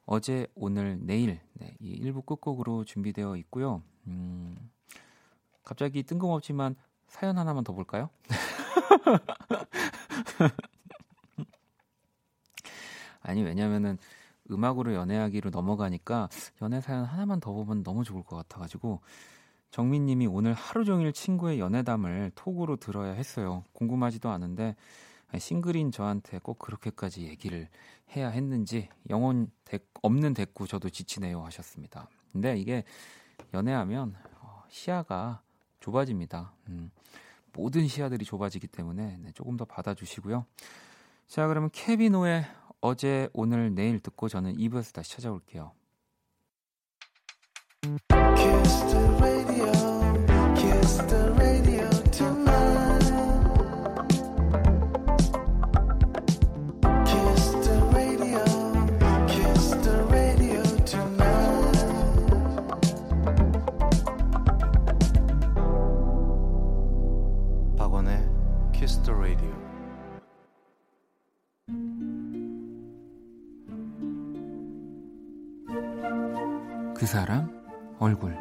[0.06, 3.82] 어제, 오늘, 내일 네, 이 1부 끝곡으로 준비되어 있고요.
[4.06, 4.54] 음,
[5.62, 8.10] 갑자기 뜬금없지만 사연 하나만 더 볼까요?
[13.22, 13.96] 아니 왜냐면은
[14.50, 16.28] 음악으로 연애하기로 넘어가니까
[16.60, 19.00] 연애 사연 하나만 더 보면 너무 좋을 것 같아가지고
[19.70, 23.64] 정민님이 오늘 하루 종일 친구의 연애담을 톡으로 들어야 했어요.
[23.72, 24.76] 궁금하지도 않은데
[25.38, 27.68] 싱글인 저한테 꼭 그렇게까지 얘기를
[28.14, 32.08] 해야 했는지 영혼 대, 없는 대꾸 저도 지치네요 하셨습니다.
[32.32, 32.84] 근데 이게
[33.52, 35.42] 연애하면 어, 시야가
[35.80, 36.52] 좁아집니다.
[36.68, 36.90] 음,
[37.52, 40.44] 모든 시야들이 좁아지기 때문에 네, 조금 더 받아주시고요.
[41.26, 42.44] 자 그러면 케비노의
[42.80, 45.72] 어제 오늘 내일 듣고 저는 2부에서 다시 찾아올게요.
[77.04, 77.50] 그 사람
[77.98, 78.32] 얼굴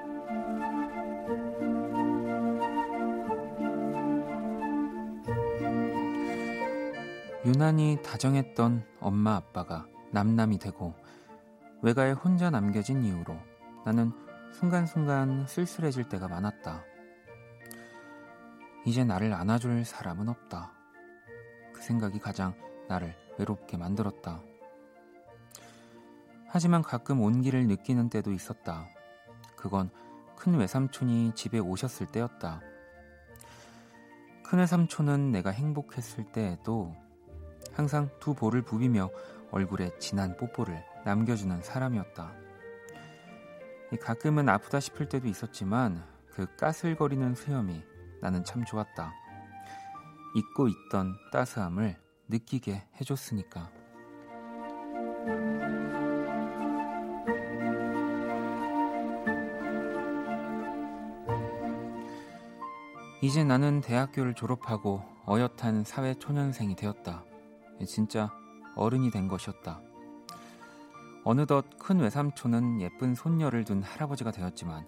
[7.46, 10.94] 유난히 다정했던 엄마 아빠가 남남이 되고
[11.82, 13.36] 외가에 혼자 남겨진 이후로
[13.86, 14.14] 나는
[14.54, 16.86] 순간순간 쓸쓸해질 때가 많았다.
[18.86, 20.72] 이제 나를 안아줄 사람은 없다.
[21.74, 22.54] 그 생각이 가장
[22.88, 24.42] 나를 외롭게 만들었다.
[26.54, 28.88] 하지만 가끔 온기를 느끼는 때도 있었다.
[29.56, 29.90] 그건
[30.36, 32.62] 큰 외삼촌이 집에 오셨을 때였다.
[34.44, 36.96] 큰 외삼촌은 내가 행복했을 때에도
[37.72, 39.10] 항상 두 볼을 부비며
[39.50, 42.32] 얼굴에 진한 뽀뽀를 남겨주는 사람이었다.
[44.00, 47.84] 가끔은 아프다 싶을 때도 있었지만 그 까슬거리는 수염이
[48.22, 49.12] 나는 참 좋았다.
[50.36, 53.83] 잊고 있던 따스함을 느끼게 해줬으니까.
[63.24, 67.24] 이제 나는 대학교를 졸업하고 어엿한 사회 초년생이 되었다.
[67.88, 68.30] 진짜
[68.76, 69.80] 어른이 된 것이었다.
[71.24, 74.86] 어느덧 큰 외삼촌은 예쁜 손녀를 둔 할아버지가 되었지만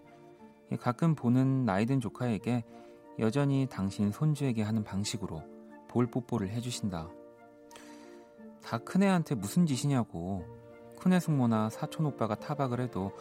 [0.82, 2.66] 가끔 보는 나이든 조카에게
[3.20, 5.42] 여전히 당신 손주에게 하는 방식으로
[5.88, 7.08] 볼 뽀뽀를 해주신다.
[8.62, 10.44] 다 큰애한테 무슨 짓이냐고
[11.00, 13.14] 큰애 숙모나 사촌 오빠가 타박을 해도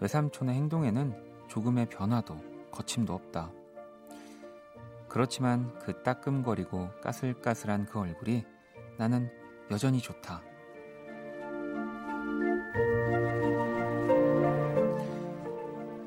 [0.00, 2.38] 외삼촌의 행동에는 조금의 변화도
[2.70, 3.52] 거침도 없다.
[5.12, 8.46] 그렇지만 그 따끔거리고 까슬까슬한 그 얼굴이
[8.96, 9.30] 나는
[9.70, 10.40] 여전히 좋다.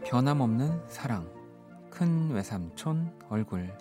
[0.08, 1.32] 변함없는 사랑.
[1.92, 3.78] 큰 외삼촌 얼굴.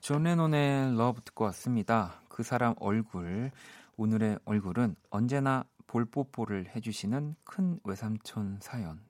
[0.00, 2.20] 존 레논의 Love 듣고 왔습니다.
[2.28, 3.50] 그 사람 얼굴.
[3.96, 9.00] 오늘의 얼굴은 언제나 볼뽀뽀를 해주시는 큰 외삼촌 사연.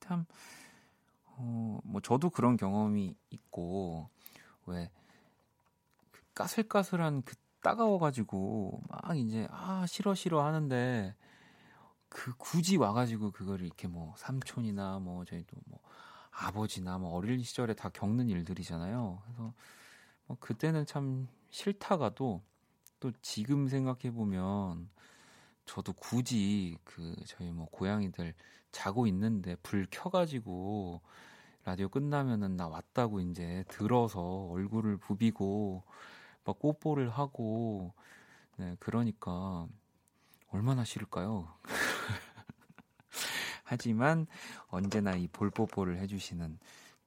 [0.00, 0.26] 참,
[1.26, 4.08] 어, 뭐 저도 그런 경험이 있고
[4.66, 4.90] 왜
[6.10, 11.14] 그 까슬까슬한 그 따가워가지고 막 이제 아 싫어 싫어 하는데
[12.08, 15.80] 그 굳이 와가지고 그거를 이렇게 뭐 삼촌이나 뭐 저희도 뭐
[16.30, 19.20] 아버지나 뭐 어릴 시절에 다 겪는 일들이잖아요.
[19.24, 19.52] 그래서
[20.26, 22.42] 뭐 그때는 참 싫다가도
[23.00, 24.88] 또 지금 생각해 보면
[25.70, 28.34] 저도 굳이 그 저희 뭐 고양이들
[28.72, 31.00] 자고 있는데 불 켜가지고
[31.64, 35.84] 라디오 끝나면은 나 왔다고 이제 들어서 얼굴을 부비고
[36.42, 37.94] 막 뽀뽀를 하고
[38.56, 39.68] 네 그러니까
[40.48, 41.54] 얼마나 싫을까요?
[43.62, 44.26] 하지만
[44.70, 46.58] 언제나 이 볼뽀뽀를 해주시는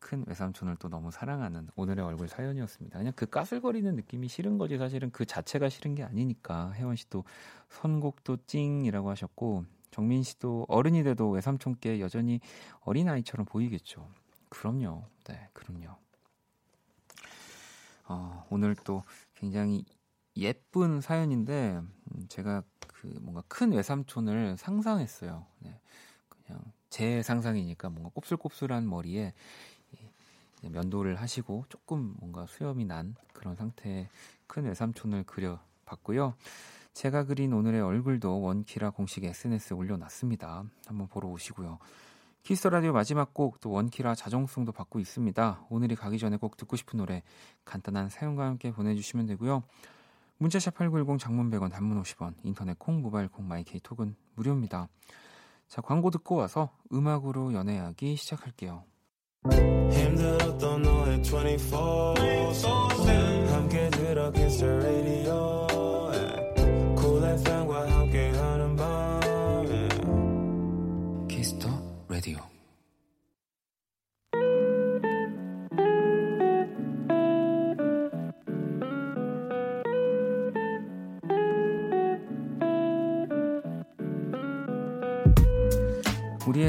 [0.03, 2.99] 큰 외삼촌을 또 너무 사랑하는 오늘의 얼굴 사연이었습니다.
[2.99, 7.23] 그냥 그 까슬거리는 느낌이 싫은 거지 사실은 그 자체가 싫은 게 아니니까 혜원 씨도
[7.69, 12.41] 선곡도 찡이라고 하셨고 정민 씨도 어른이 돼도 외삼촌께 여전히
[12.81, 14.09] 어린 아이처럼 보이겠죠.
[14.49, 15.05] 그럼요.
[15.23, 15.95] 네, 그럼요.
[18.09, 19.03] 어, 오늘 또
[19.35, 19.85] 굉장히
[20.35, 25.45] 예쁜 사연인데 음, 제가 그 뭔가 큰 외삼촌을 상상했어요.
[25.59, 25.79] 네.
[26.27, 29.33] 그냥 제 상상이니까 뭔가 곱슬곱슬한 머리에
[30.69, 34.09] 면도를 하시고 조금 뭔가 수염이 난 그런 상태의
[34.47, 36.35] 큰 외삼촌을 그려봤고요.
[36.93, 40.63] 제가 그린 오늘의 얼굴도 원키라 공식 SNS에 올려놨습니다.
[40.87, 41.79] 한번 보러 오시고요.
[42.43, 45.65] 키스 라디오 마지막 곡 또 원키라 자정송도 받고 있습니다.
[45.69, 47.23] 오늘이 가기 전에 꼭 듣고 싶은 노래
[47.65, 49.63] 간단한 사연과 함께 보내주시면 되고요.
[50.37, 54.89] 문자샵 8910 장문 100원 단문 50원 인터넷 콩 모바일 콩 마이케이 톡은 무료입니다.
[55.67, 58.83] 자 광고 듣고 와서 음악으로 연애하기 시작할게요.
[59.51, 62.13] 힘들었던 너의 24
[63.49, 65.72] 함께 들어 키스 라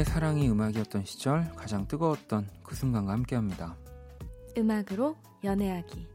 [0.05, 3.75] 사랑이 음악이었던 시절 가장 뜨거웠던 그 순간과 함께합니다.
[4.57, 6.07] 음악으로 연애하기.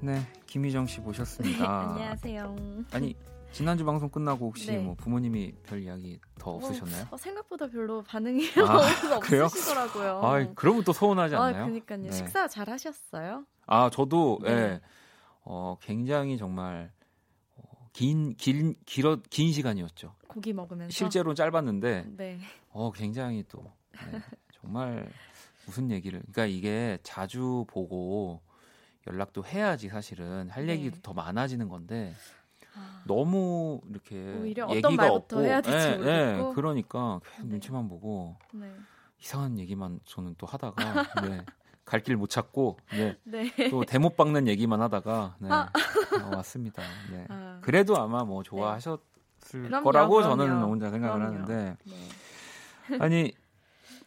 [0.00, 1.94] 네, 김희정 씨 모셨습니다.
[1.94, 2.56] 안녕하세요.
[2.92, 3.16] 아니
[3.52, 4.78] 지난주 방송 끝나고 혹시 네.
[4.78, 7.06] 뭐 부모님이 별 이야기 더 없으셨나요?
[7.10, 8.80] 어, 생각보다 별로 반응이 아?
[9.16, 10.20] 없으시더라고요.
[10.24, 11.64] 아, 그러면 또 서운하지 아, 않나요?
[11.66, 12.02] 그러니까요.
[12.02, 12.12] 네.
[12.12, 13.44] 식사 잘 하셨어요?
[13.66, 14.50] 아, 저도 네.
[14.50, 14.80] 예.
[15.44, 17.01] 어, 굉장히 정말 어,
[17.92, 20.14] 긴, 긴, 길어, 긴 시간이었죠.
[20.28, 20.92] 고기 먹으면서.
[20.92, 22.38] 실제로 짧았는데, 네.
[22.70, 23.70] 어, 굉장히 또,
[24.10, 24.20] 네,
[24.52, 25.12] 정말
[25.66, 26.20] 무슨 얘기를?
[26.20, 28.40] 그러니까 이게 자주 보고
[29.06, 30.72] 연락도 해야지 사실은 할 네.
[30.72, 32.14] 얘기도 더 많아지는 건데
[32.74, 35.96] 아, 너무 이렇게 얘기가 없고 해야 될지 예, 예,
[36.36, 36.54] 모르겠고.
[36.54, 37.52] 그러니까 계속 네.
[37.52, 38.76] 눈치만 보고 네.
[39.20, 41.44] 이상한 얘기만 저는 또 하다가 네.
[41.92, 43.16] 갈 길 못 찾고 네.
[43.24, 43.68] 네.
[43.70, 45.48] 또 대못 박는 얘기만 하다가 네.
[45.50, 45.68] 아.
[46.24, 46.82] 어, 왔습니다.
[47.10, 47.26] 네.
[47.28, 48.98] 아, 그래도 아마 뭐 좋아하셨을
[49.68, 50.36] 그럼요, 거라고 그럼요.
[50.36, 51.34] 저는 혼자 생각을 그럼요.
[51.42, 52.96] 하는데 네.
[52.98, 53.32] 아니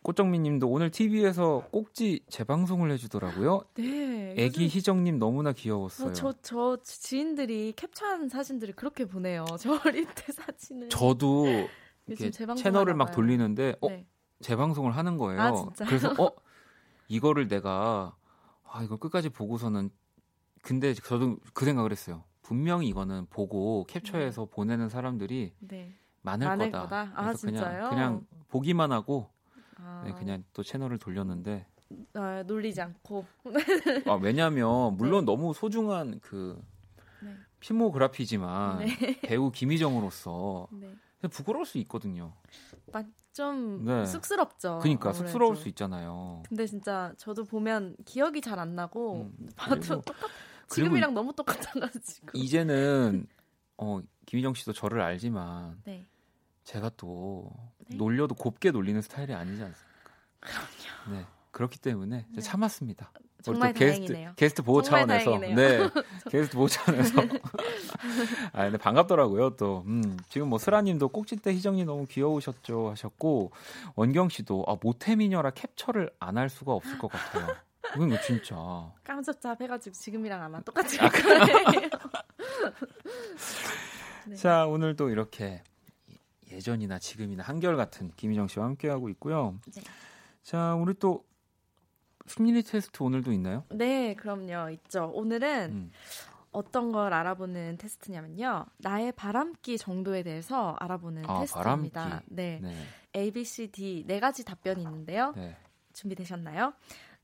[0.02, 3.62] 꽃정민님도 오늘 TV에서 꼭지 재방송을 해주더라고요.
[3.76, 4.36] 네.
[4.38, 6.10] 애기 희정님 너무나 귀여웠어요.
[6.10, 9.46] 어, 저, 저 지인들이 캡처한 사진들을 그렇게 보내요.
[9.60, 10.90] 저 어릴 때 사진을.
[10.90, 11.46] 저도
[12.56, 13.12] 채널을 막.
[13.12, 14.06] 돌리는데 어 네.
[14.42, 15.42] 재방송을 하는 거예요.
[15.42, 15.52] 아?
[15.86, 16.30] 그래서 어
[17.08, 18.16] 이거를 내가
[18.64, 19.90] 아 이걸 끝까지 보고서는
[20.62, 22.24] 근데 저도 그 생각을 했어요.
[22.42, 25.96] 분명히 이거는 보고 캡처해서 보내는 사람들이 네.
[26.22, 26.84] 많을, 많을 거다.
[26.84, 27.12] 거다?
[27.16, 27.90] 아, 그래서 그냥 진짜요?
[27.90, 29.30] 그냥 보기만 하고
[29.78, 31.68] 아, 네, 그냥 또 채널을 돌렸는데
[32.14, 33.26] 아, 놀리지 않고.
[34.06, 36.60] 아, 왜냐하면 물론 너무 소중한 그
[37.22, 37.36] 네.
[37.60, 39.20] 피모그래피지만 네.
[39.22, 40.96] 배우 김희정으로서 네.
[41.30, 42.34] 부끄러울 수 있거든요.
[43.40, 44.06] 막좀 네.
[44.06, 44.80] 쑥스럽죠.
[44.82, 45.28] 그러니까 아무래도.
[45.28, 46.42] 쑥스러울 수 있잖아요.
[46.48, 50.30] 근데 진짜 저도 보면 기억이 잘 안 나고 음, 봐도 똑같.
[50.70, 52.30] 지금이랑 너무 똑같아가지고.
[52.34, 53.28] 이제는
[53.78, 56.06] 어, 김희정 씨도 저를 알지만 네.
[56.64, 57.52] 제가 또
[57.90, 57.98] 네.
[57.98, 60.12] 놀려도 곱게 놀리는 스타일이 아니지 않습니까?
[60.40, 61.18] 그럼요.
[61.20, 61.26] 네.
[61.52, 62.42] 그렇기 때문에 네.
[62.42, 63.12] 참았습니다.
[63.54, 64.34] 정말 또 게스트 다행이네요.
[64.36, 65.56] 게스트 보호 차원에서 다행이네요.
[65.56, 65.90] 네
[66.30, 67.22] 게스트 보호 차원에서
[68.54, 73.52] 아 근데 반갑더라고요 또 음, 지금 뭐 스라님도 꼭지때 희정님 너무 귀여우셨죠 하셨고
[73.96, 77.56] 원경 씨도 아 모태미녀라 캡처를 안 할 수가 없을 것 같아요.
[77.96, 78.56] 이건 뭐 진짜
[79.04, 81.10] 깜짝잡 해가지고 지금이랑 아마 똑같이 아.
[84.28, 84.36] 네.
[84.36, 85.62] 자 오늘 또 이렇게
[86.52, 89.56] 예전이나 지금이나 한결 같은 김희정 씨와 함께하고 있고요.
[89.74, 89.82] 네.
[90.44, 91.24] 자 우리 또
[92.28, 93.64] 심리 테스트 오늘도 있나요?
[93.70, 94.70] 네, 그럼요.
[94.72, 95.12] 있죠.
[95.14, 95.92] 오늘은 음.
[96.52, 98.66] 어떤 걸 알아보는 테스트냐면요.
[98.78, 102.04] 나의 바람기 정도에 대해서 알아보는 아, 테스트입니다.
[102.04, 102.26] 바람기.
[102.30, 102.60] 네.
[102.62, 102.76] 네.
[103.16, 105.34] A, B, C, D 네 가지 답변이 있는데요.
[105.36, 105.56] 네.
[105.94, 106.74] 준비되셨나요?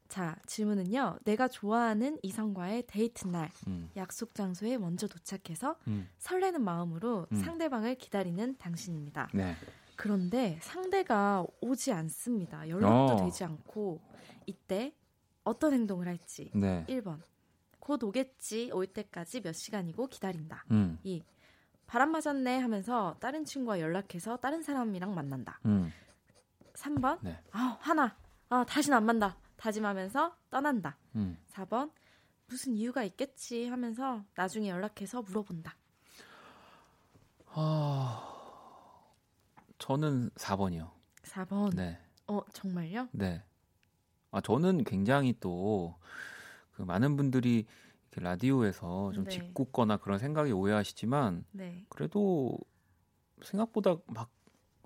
[0.07, 1.19] 자, 질문은요.
[1.23, 3.89] 내가 좋아하는 이성과의 데이트 날, 음.
[3.95, 6.09] 약속 장소에 먼저 도착해서 음.
[6.17, 7.37] 설레는 마음으로 음.
[7.37, 9.29] 상대방을 기다리는 당신입니다.
[9.33, 9.55] 네.
[9.95, 12.67] 그런데 상대가 오지 않습니다.
[12.67, 13.23] 연락도 어.
[13.23, 14.01] 되지 않고
[14.45, 14.93] 이때
[15.43, 16.51] 어떤 행동을 할지.
[16.53, 16.85] 네.
[16.87, 17.19] 1번.
[17.79, 18.71] 곧 오겠지.
[18.73, 20.65] 올 때까지 몇 시간이고 기다린다.
[20.71, 20.99] 음.
[21.03, 21.23] 2.
[21.87, 25.59] 바람 맞았네 하면서 다른 친구와 연락해서 다른 사람이랑 만난다.
[25.65, 25.91] 음.
[26.73, 27.19] 3번.
[27.21, 27.37] 네.
[27.51, 28.15] 아, 화나.
[28.49, 29.37] 아, 다시는 안 만다.
[29.57, 30.97] 다짐하면서 떠난다.
[31.15, 31.37] 음.
[31.51, 31.91] 4번.
[32.47, 35.75] 무슨 이유가 있겠지 하면서 나중에 연락해서 물어본다.
[37.53, 38.27] 아.
[39.77, 40.91] 저는 4번이요.
[41.23, 41.75] 4번.
[41.75, 41.99] 네.
[42.27, 43.09] 어, 정말요?
[43.11, 43.43] 네.
[44.31, 45.95] 아, 저는 굉장히 또,
[46.71, 47.65] 그 많은 분들이
[48.11, 49.29] 이렇게 라디오에서 좀 네.
[49.29, 51.85] 짓궂거나 그런 생각이 오해하시지만, 네.
[51.89, 52.57] 그래도
[53.43, 54.29] 생각보다 막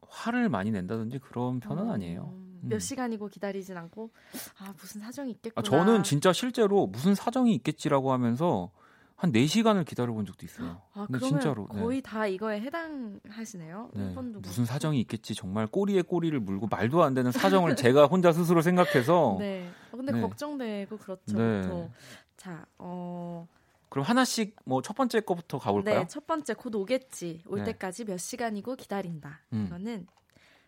[0.08, 2.34] 화를 많이 낸다든지 그런 편은 어, 아니에요.
[2.62, 2.80] 몇 음.
[2.80, 4.12] 시간이고 기다리진 않고
[4.60, 5.60] 아, 무슨 사정이 있겠구나.
[5.60, 8.72] 아, 저는 진짜 실제로 무슨 사정이 있겠지라고 하면서
[9.16, 10.82] 한 4시간을 기다려본 적도 있어요.
[10.94, 11.68] 아, 근데 진짜로.
[11.74, 11.82] 네.
[11.82, 13.92] 거의 다 이거에 해당하시네요.
[13.94, 14.14] 네.
[14.42, 19.38] 무슨 사정이 있겠지 정말 꼬리에 꼬리를 물고 말도 안 되는 사정을 제가 혼자 스스로 생각해서
[19.40, 19.70] 네.
[19.92, 20.22] 어, 근데 네.
[20.22, 21.38] 걱정되고 그렇죠.
[21.38, 21.90] 네.
[22.36, 23.48] 자, 어,
[23.88, 26.00] 그럼 하나씩 뭐 첫 번째 거부터 가볼까요?
[26.00, 27.44] 네, 첫 번째 곧 오겠지.
[27.48, 27.66] 올 네.
[27.72, 29.40] 때까지 몇 시간이고 기다린다.
[29.54, 29.66] 음.
[29.68, 30.08] 이거는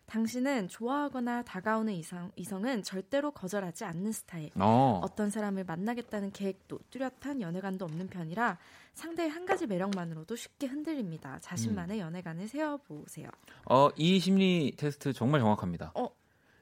[0.08, 4.50] 당신은 좋아하거나 다가오는 이성, 이성은 절대로 거절하지 않는 스타일.
[4.58, 5.00] 어.
[5.04, 8.58] 어떤 사람을 만나겠다는 계획도 뚜렷한 연애관도 없는 편이라
[8.94, 11.38] 상대의 한 가지 매력만으로도 쉽게 흔들립니다.
[11.40, 13.28] 자신만의 연애관을 세워보세요.
[13.66, 15.92] 어, 이 심리 테스트 정말 정확합니다.
[15.94, 16.08] 어.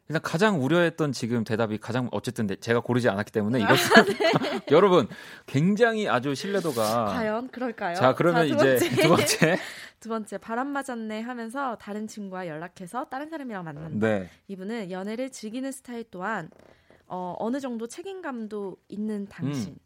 [0.09, 3.91] 일단 가장 우려했던 지금 대답이 가장 어쨌든 내- 제가 고르지 않았기 때문에 아, 이것은
[4.71, 5.09] 여러분
[5.47, 7.95] 굉장히 아주 신뢰도가 과연 그럴까요?
[7.97, 9.03] 자 그러면 두 이제 번째.
[9.03, 9.59] 두 번째
[10.01, 14.07] 두 번째 바람 맞았네 하면서 다른 친구와 연락해서 다른 사람이랑 만난다.
[14.07, 16.51] 네 이분은 연애를 즐기는 스타일 또한
[17.09, 19.73] 어, 어느 정도 책임감도 있는 당신.
[19.73, 19.77] 음.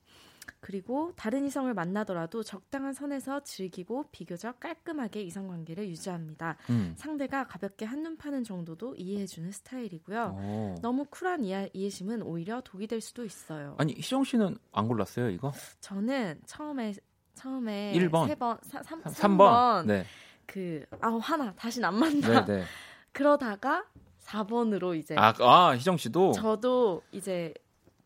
[0.60, 6.56] 그리고 다른 이성을 만나더라도 적당한 선에서 즐기고 비교적 깔끔하게 이성 관계를 유지합니다.
[6.68, 6.94] 음.
[6.96, 10.34] 상대가 가볍게 한눈 파는 정도도 이해해주는 스타일이고요.
[10.36, 10.74] 어.
[10.82, 13.74] 너무 쿨한 이해, 이해 심은 오히려 독이 될 수도 있어요.
[13.78, 16.94] 아니 희정 씨는 안 골랐어요 이거 저는 처음에
[17.34, 18.28] 처음에 일 번.
[18.28, 20.04] 세 번, 사, 삼, 3번 삼번 네.
[20.44, 21.52] 그, 아, 화나.
[21.54, 22.44] 다시는 안 만나.
[22.44, 22.64] 네, 네.
[23.12, 23.84] 그러다가
[24.24, 27.54] 4번으로 이제 아, 아 희정 씨도 저도 이제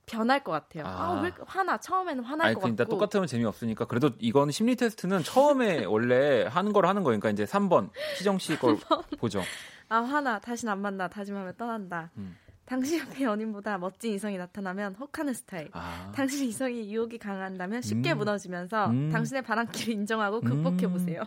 [0.06, 0.84] 변할 것 같아요.
[0.86, 1.18] 아.
[1.18, 1.78] 아, 왜 화나?
[1.78, 2.96] 처음에는 화날 아니 것 근데 같고.
[2.96, 8.38] 똑같으면 재미없으니까 그래도 이건 심리 테스트는 처음에 원래 하는 걸 하는 거니까 이제 3번 희정
[8.38, 8.76] 씨 걸
[9.18, 9.42] 보죠.
[9.88, 10.38] 아, 화나.
[10.40, 11.08] 다시는 안 만나.
[11.08, 12.10] 다짐하면 떠난다.
[12.16, 12.36] 음.
[12.66, 15.68] 당신 옆에 연인보다 멋진 이성이 나타나면 혹하는 스타일.
[15.72, 16.10] 아.
[16.14, 18.18] 당신 이성이 유혹이 강한다면 쉽게 음.
[18.18, 19.10] 무너지면서 음.
[19.12, 21.22] 당신의 바람길을 인정하고 극복해 보세요.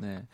[0.00, 0.24] 네.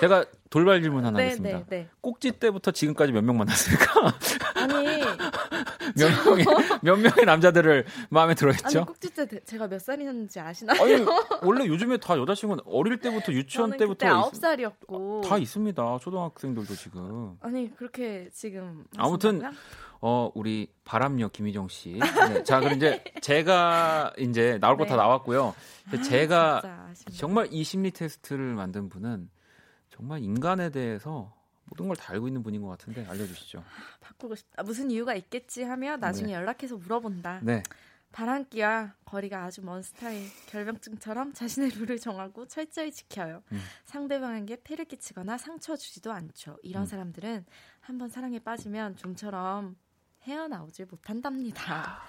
[0.00, 1.58] 제가 돌발 질문 하나 네, 하겠습니다.
[1.58, 1.88] 네, 네.
[2.00, 4.14] 꼭지 때부터 지금까지 몇 명 만났습니까?
[4.54, 4.74] 아니,
[5.96, 6.44] 몇 명의
[6.82, 8.86] 몇 명의 남자들을 마음에 아니 들어했죠?
[8.86, 10.80] 꼭지 때 대- 제가 몇 살이었는지 아시나요?
[10.82, 10.94] 아니,
[11.42, 15.98] 원래 요즘에 다 여자친구는 어릴 때부터 유치원 때부터 아홉 살이었고 다 있습니다.
[16.00, 17.36] 초등학생들도 지금.
[17.40, 19.58] 아니 그렇게 지금 아무튼 하신다고요?
[20.02, 21.98] 어 우리 바람녀 김희정 씨.
[21.98, 22.42] 네.
[22.44, 24.96] 자 그럼 이제 제가 이제 나올 거다 네.
[24.96, 25.54] 나왔고요.
[25.92, 26.92] 아, 제가.
[27.12, 29.28] 정말 이 심리 테스트를 만든 분은
[29.90, 31.34] 정말 인간에 대해서
[31.66, 33.62] 모든 걸 다 알고 있는 분인 것 같은데 알려주시죠.
[34.00, 34.62] 바꾸고 싶다.
[34.62, 36.34] 무슨 이유가 있겠지 하며 나중에 네.
[36.34, 37.40] 연락해서 물어본다.
[37.42, 37.62] 네.
[38.12, 43.42] 바람기와 거리가 아주 먼 스타일 결병증처럼 자신의 룰을 정하고 철저히 지켜요.
[43.52, 43.60] 음.
[43.84, 46.56] 상대방에게 폐를 끼치거나 상처 주지도 않죠.
[46.62, 46.86] 이런 음.
[46.86, 47.44] 사람들은
[47.80, 49.76] 한번 사랑에 빠지면 좀처럼
[50.22, 52.00] 헤어나오질 못한답니다.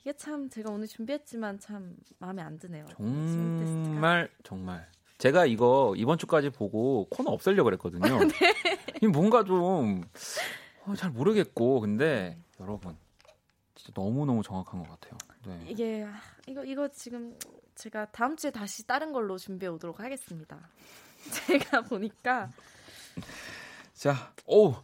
[0.00, 2.86] 이게 참 제가 오늘 준비했지만 참 마음에 안 드네요.
[2.96, 4.88] 정말 정말
[5.18, 8.18] 제가 이거 이번 주까지 보고 코너 없애려고 그랬거든요.
[8.24, 8.54] 네.
[9.02, 10.02] 이 뭔가 좀
[10.96, 12.42] 잘 모르겠고 근데 네.
[12.60, 12.96] 여러분
[13.74, 15.16] 진짜 너무 너무 정확한 것 같아요.
[15.46, 15.66] 네.
[15.68, 17.38] 이게 아, 이거 이거 지금
[17.74, 20.58] 제가 다음 주에 다시 다른 걸로 준비해 오도록 하겠습니다.
[21.46, 22.50] 제가 보니까
[23.94, 24.74] 자, 오,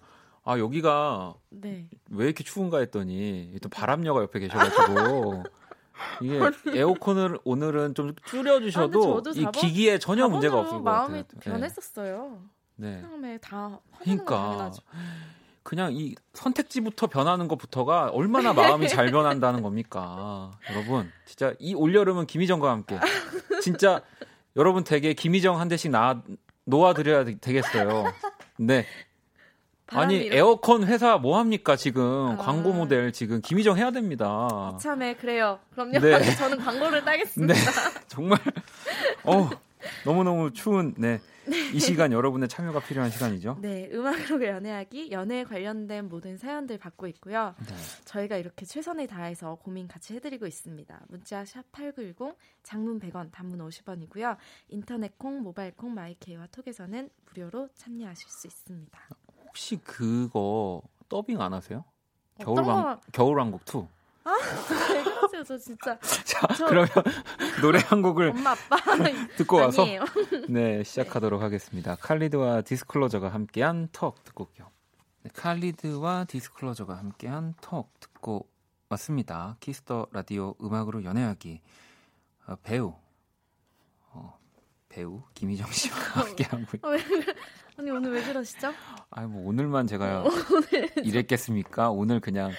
[0.46, 1.88] 아 여기가 네.
[2.10, 5.42] 왜 이렇게 추운가 했더니 또 바람녀가 옆에 계셔가지고
[6.22, 6.40] 이게
[6.78, 11.08] 에어컨을 오늘은 좀 아, 줄여주셔도 저도 이 기기에 전혀 문제가 없을 것 같아요.
[11.08, 12.42] 마음이 변했었어요.
[12.76, 12.96] 네.
[12.96, 13.02] 네.
[13.02, 14.70] 처음에 다 그러니까.
[15.64, 21.10] 그냥 이 선택지부터 변하는 것부터가 얼마나 마음이 잘 변한다는 겁니까, 여러분?
[21.24, 23.00] 진짜 이 올여름은 김희정과 함께
[23.62, 24.00] 진짜
[24.54, 26.22] 여러분 댁에 김희정 한 대씩 나
[26.66, 28.04] 놓아드려야 되- 되겠어요.
[28.58, 28.86] 네.
[29.88, 32.36] 아니 이렇게 에어컨 회사 뭐 합니까 지금 아.
[32.36, 34.76] 광고 모델 지금 김희정 해야 됩니다.
[34.80, 35.60] 참에 그래요.
[35.72, 36.00] 그럼요.
[36.00, 36.20] 네.
[36.36, 37.54] 저는 광고를 따겠습니다.
[37.54, 37.60] 네
[38.08, 38.38] 정말
[39.24, 39.48] 어
[40.04, 43.58] 너무 너무 추운 네이 시간 여러분의 참여가 필요한 시간이죠.
[43.60, 47.54] 네, 음악으로 연애하기, 연애에 관련된 모든 사연들 받고 있고요.
[47.60, 47.74] 네.
[48.04, 51.02] 저희가 이렇게 최선을 다해서 고민 같이 해드리고 있습니다.
[51.08, 52.34] 문자 샵 #8910
[52.64, 54.36] 장문 100원, 단문 50원이고요.
[54.68, 59.00] 인터넷 콩, 모바일 콩, 마이케이와 톡에서는 무료로 참여하실 수 있습니다.
[59.56, 61.82] 혹시 그거 더빙 안 하세요?
[62.40, 63.86] 겨울왕 거- 겨울왕국 2.
[64.92, 65.44] 왜 그러세요?
[65.44, 66.88] 저 진짜 자 저- 그러면
[67.62, 68.76] 노래 한 곡을 엄마 아빠
[69.38, 70.04] 듣고 와서 아니에요.
[70.50, 71.96] 네 시작하도록 하겠습니다.
[71.96, 74.68] 칼리드와 디스클로저가 함께한 Talk 듣고 올게요.
[75.22, 78.46] 네, 칼리드와 디스클로저가 함께한 Talk 듣고
[78.90, 79.56] 왔습니다.
[79.60, 81.62] 키스 더 라디오 음악으로 연애하기
[82.48, 83.00] 어, 배우 어,
[84.96, 87.34] 배우 김희정 씨와 함께 하고 어, 왜 그래?
[87.76, 88.72] 아니 오늘 왜 그러시죠?
[89.10, 90.24] 아니 뭐 오늘만 제가
[91.04, 91.90] 이랬겠습니까?
[91.90, 92.50] 오늘 그냥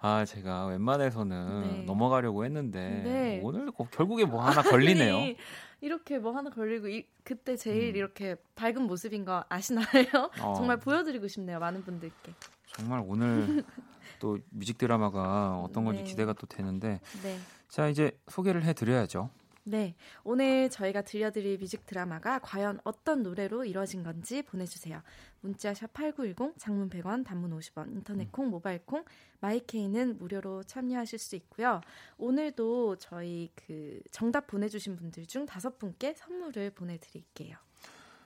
[0.00, 1.82] 아 제가 웬만해서는 네.
[1.84, 3.40] 넘어가려고 했는데 네.
[3.42, 5.16] 오늘 꼭 결국에 뭐 하나 걸리네요.
[5.16, 5.36] 아니,
[5.80, 7.96] 이렇게 뭐 하나 걸리고 이, 그때 제일 음.
[7.96, 9.86] 이렇게 밝은 모습인 거 아시나요?
[10.42, 10.52] 어.
[10.54, 12.34] 정말 보여드리고 싶네요 많은 분들께.
[12.76, 13.64] 정말 오늘
[14.20, 16.10] 또 뮤직 드라마가 어떤 건지 네.
[16.10, 17.38] 기대가 또 되는데 네.
[17.70, 19.30] 자 이제 소개를 해드려야죠.
[19.68, 25.02] 네, 오늘 저희가 들려드릴 뮤직 드라마가 과연 어떤 노래로 이루어진 건지 보내주세요.
[25.40, 29.04] 문자 샵 #8910 장문 100원, 단문 50원, 인터넷 콩, 모바일 콩,
[29.40, 31.80] 마이케이는 무료로 참여하실 수 있고요.
[32.16, 37.56] 오늘도 저희 그 정답 보내주신 분들 중 다섯 분께 선물을 보내드릴게요.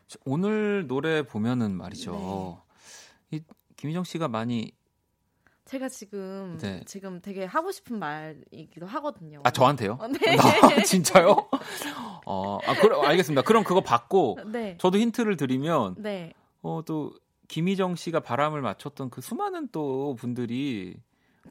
[0.09, 2.63] 자, 오늘 노래 보면은 말이죠.
[3.31, 3.39] 네.
[3.39, 3.45] 이
[3.77, 4.73] 김희정 씨가 많이
[5.67, 6.83] 제가 지금 네.
[6.87, 9.41] 지금 되게 하고 싶은 말이기도 하거든요.
[9.45, 9.99] 아 저한테요?
[10.01, 10.37] 어, 네.
[10.37, 11.37] 나 진짜요?
[12.27, 13.43] 어, 아 그럼 알겠습니다.
[13.43, 14.77] 그럼 그거 받고 네.
[14.79, 16.33] 저도 힌트를 드리면 네.
[16.63, 17.13] 어또
[17.49, 20.97] 김희정 씨가 바람을 맞췄던 그 수많은 또 분들이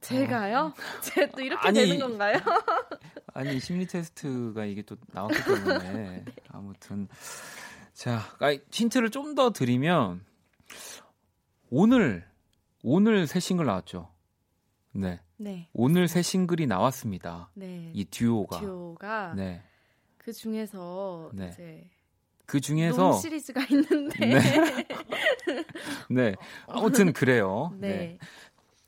[0.01, 0.74] 제가요?
[1.01, 1.70] 제가 또 이렇게 어.
[1.70, 2.38] 아니, 되는 건가요?
[3.34, 7.07] 아니 심리 테스트가 이게 또 나왔기 때문에 아무튼
[7.93, 10.26] 자 아, 힌트를 좀 더 드리면
[11.70, 12.28] 오늘
[12.84, 14.09] 오늘 새 싱글 나왔죠.
[14.93, 15.67] 네 네.
[15.73, 17.49] 오늘 새 싱글이 나왔습니다.
[17.53, 17.91] 네.
[17.93, 19.61] 이 듀오가 듀오가 네.
[20.17, 21.49] 그 중에서 네.
[21.53, 21.89] 이제
[22.45, 24.39] 그 중에서 놈 시리즈가 있는데 네.
[26.09, 26.36] 네
[26.67, 27.71] 아무튼 그래요.
[27.77, 27.89] 네.
[27.89, 28.19] 네.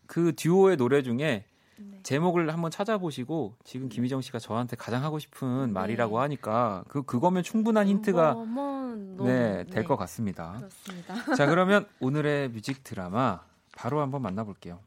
[0.08, 1.46] 그 듀오의 노래 중에
[1.78, 2.00] 네.
[2.04, 5.72] 제목을 한번 찾아보시고 지금 김희정 씨가 저한테 가장 하고 싶은 네.
[5.72, 9.28] 말이라고 하니까 그 그거면 충분한 힌트가 뭐, 뭐, 놈.
[9.28, 9.84] 네, 될 네.
[9.84, 10.54] 것 같습니다.
[10.58, 11.36] 그렇습니다.
[11.36, 13.42] 자, 그러면 오늘의 뮤직 드라마
[13.72, 14.80] 바로 한번 만나볼게요.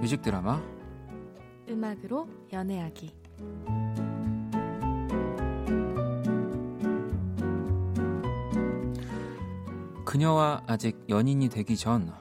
[0.00, 0.60] 뮤직 드라마
[1.68, 3.14] 음악으로 연애하기
[10.04, 12.12] 그녀와 아직 연인이 되기 전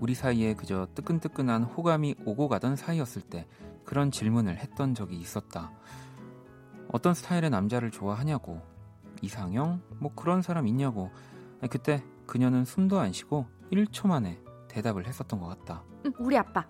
[0.00, 3.46] 우리 사이에 그저 뜨끈뜨끈한 호감이 오고 가던 사이였을 때
[3.88, 5.72] 그런 질문을 했던 적이 있었다.
[6.92, 8.60] 어떤 스타일의 남자를 좋아하냐고,
[9.22, 9.80] 이상형?
[9.98, 11.10] 뭐 그런 사람 있냐고.
[11.70, 15.82] 그때 그녀는 숨도 안 쉬고 1초 만에 대답을 했었던 것 같다.
[16.04, 16.66] 응, 우리 아빠.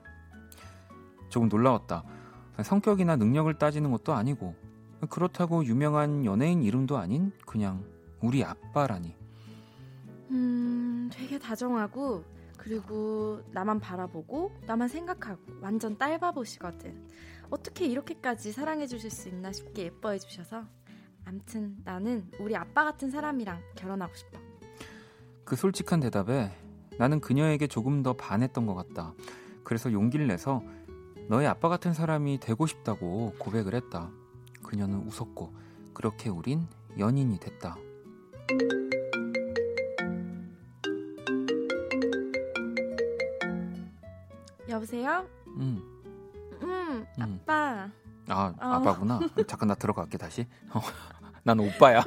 [1.28, 2.04] 조금 놀라웠다.
[2.62, 4.54] 성격이나 능력을 따지는 것도 아니고
[5.10, 7.84] 그렇다고 유명한 연예인 이름도 아닌 그냥
[8.20, 9.16] 우리 아빠라니.
[10.30, 12.22] 음, 되게 다정하고
[12.68, 17.08] 그리고 나만 바라보고 나만 생각하고 완전 딸바보시거든.
[17.48, 20.64] 어떻게 이렇게까지 사랑해 주실 수 있나 싶게 예뻐해 주셔서
[21.24, 24.38] 암튼 나는 우리 아빠 같은 사람이랑 결혼하고 싶어.
[25.46, 26.52] 그 솔직한 대답에
[26.98, 29.14] 나는 그녀에게 조금 더 반했던 것 같다.
[29.64, 30.62] 그래서 용기를 내서
[31.28, 34.10] 너의 아빠 같은 사람이 되고 싶다고 고백을 했다.
[34.62, 35.54] 그녀는 웃었고
[35.94, 36.66] 그렇게 우린
[36.98, 37.78] 연인이 됐다.
[44.78, 45.26] 여보세요?
[45.48, 45.82] 음,
[46.62, 47.40] 음, 음.
[47.44, 47.90] 아빠.
[48.28, 48.64] 아 어.
[48.74, 49.18] 아빠구나.
[49.46, 50.46] 잠깐 나 들어갈게 다시.
[50.72, 50.80] 어,
[51.42, 51.98] 난 오빠야.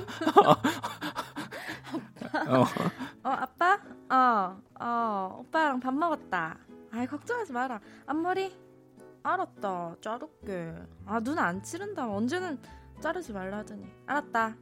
[2.48, 2.62] 어,
[3.24, 3.80] 어, 아빠?
[4.10, 6.58] 어, 어, 오빠랑 밥 먹었다.
[6.94, 7.80] 아이, 걱정하지 마라.
[8.06, 8.56] 앞머리?
[9.24, 9.96] 알았다.
[10.02, 10.74] 자를게.
[11.06, 12.10] 아, 눈안 찌른다.
[12.10, 12.58] 언제는
[13.02, 13.86] 자르지 말라 하더니.
[14.06, 14.56] 알았다.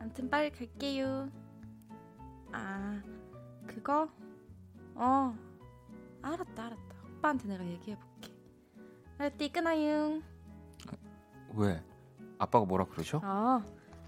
[0.00, 1.30] 암튼 빨리 갈게요.
[2.52, 3.00] 아,
[3.66, 4.08] 그거?
[4.94, 5.34] 어,
[6.22, 6.93] 알았다, 알았다.
[7.24, 8.30] 오빠한테 내가 얘기해볼게.
[9.18, 10.20] 알았디, 끊어요.
[11.54, 11.82] 왜?
[12.38, 13.18] 아빠가 뭐라 그러셔?
[13.22, 13.62] 아,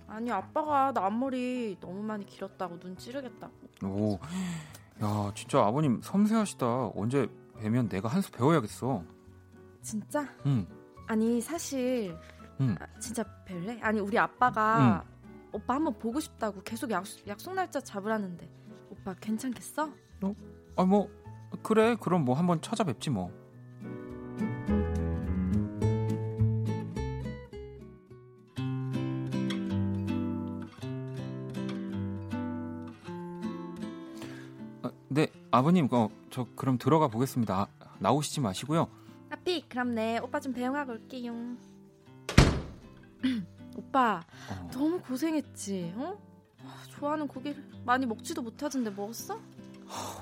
[0.06, 3.52] 아니, 아빠가 나 앞머리 너무 많이 길었다고 눈 찌르겠다고.
[3.84, 4.18] 오,
[5.02, 6.88] 야 진짜 아버님 섬세하시다.
[6.94, 7.26] 언제
[7.58, 9.02] 뵈면 내가 한 수 배워야겠어.
[9.80, 10.26] 진짜?
[10.46, 10.66] 응.
[11.06, 12.16] 아니 사실
[12.60, 12.74] 응.
[12.80, 13.78] 아, 진짜 별래?
[13.80, 15.04] 아니 우리 아빠가
[15.52, 18.48] 오빠 한번 보고 싶다고 계속 약속, 약속 날짜 잡으라는데
[18.90, 19.90] 오빠 괜찮겠어?
[20.76, 21.08] 아뭐
[21.66, 23.32] 그래 그럼 뭐 한번 찾아뵙지 뭐.
[34.84, 37.68] 아, 네 아버님 어, 저 그럼 들어가 보겠습니다.
[37.80, 38.88] 아, 나오시지 마시고요.
[39.30, 41.34] 아피 그럼 네 오빠 좀 배웅하고 올게요
[43.76, 46.16] 오빠 어, 너무 고생했지 어?
[46.64, 49.40] 아, 좋아하는 고기를 많이 먹지도 못하던데 먹었어?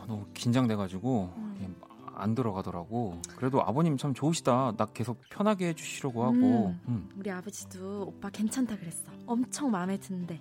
[0.07, 1.77] 너무 긴장돼가지고 음.
[2.17, 3.21] 안 들어가더라고.
[3.37, 4.75] 그래도 아버님 참 좋으시다.
[4.77, 6.35] 나 계속 편하게 해주시려고 하고.
[6.35, 6.81] 음.
[6.89, 7.09] 음.
[7.17, 10.41] 우리 아버지도 오빠 괜찮다 그랬어 엄청 마음에 드는데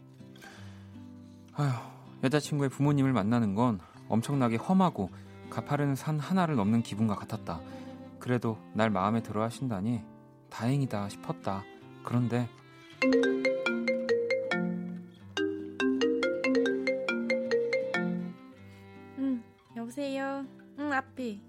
[1.56, 1.72] 아휴,
[2.24, 5.10] 여자친구의 부모님을 만나는 건 엄청나게 험하고
[5.50, 7.62] 가파른 산 하나를 넘는 기분과 같았다.
[8.20, 10.02] 그래도 날 마음에 들어 하신다니
[10.50, 11.64] 다행이다 싶었다.
[12.04, 12.48] 그런데
[20.94, 21.41] 아피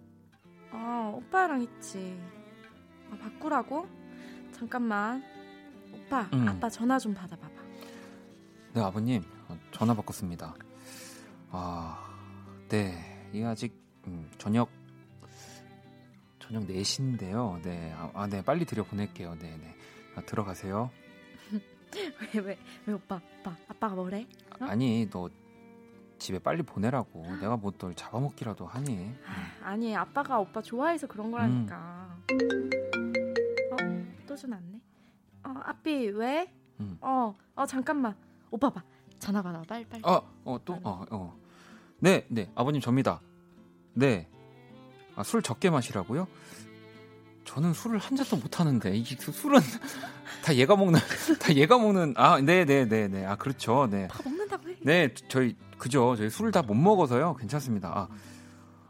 [0.72, 2.18] 어 오빠랑 있지
[3.10, 3.86] 아 바꾸라고?
[4.52, 5.22] 잠깐만
[5.92, 6.48] 오빠 응.
[6.48, 7.54] 아빠 전화 좀 받아봐봐
[8.74, 10.54] 네 아버님 어, 전화 바꿨습니다.
[11.50, 12.02] 아,
[12.68, 13.72] 네, 이 아직
[14.06, 14.68] 음, 저녁
[16.40, 17.62] 저녁 4시인데요.
[17.62, 19.36] 네, 아, 아, 네 빨리 들여 보낼게요.
[19.38, 19.76] 네, 네.
[20.16, 20.90] 아, 들어가세요.
[22.34, 24.26] 왜 왜 왜 오빠 오빠 아빠가 뭐래?
[24.60, 24.64] 어?
[24.64, 25.30] 아니 너
[26.18, 27.22] 집에 빨리 보내라고.
[27.40, 29.14] 내가 뭐 널 잡아먹기라도 하니.
[29.62, 32.16] 아, 아니 아빠가 오빠 좋아해서 그런 거라니까
[33.72, 34.80] 어또 전화 왔네
[35.44, 36.52] 어 아삐 왜?
[36.80, 36.96] 음.
[37.00, 38.16] 어 어 잠깐만
[38.50, 38.82] 오빠 봐
[39.18, 41.36] 전화 받아 빨리 빨리 어, 어, 또, 어, 어.
[42.00, 43.20] 네, 네, 아버님 접니다.
[43.94, 44.28] 네.
[45.16, 46.26] 아, 술 적게 마시라고요?
[47.44, 49.60] 저는 술을 한 잔도 못 하는데, 이게 수- 술은
[50.44, 50.98] 다 얘가 먹는,
[51.38, 53.24] 다 얘가 먹는, 아, 네, 네, 네, 네.
[53.26, 53.86] 아, 그렇죠.
[53.90, 54.04] 네.
[54.04, 56.16] 오빠가 먹는다고 해 네, 저희, 그죠.
[56.16, 57.36] 저희 술을 다 못 먹어서요.
[57.36, 57.88] 괜찮습니다.
[57.88, 58.08] 아,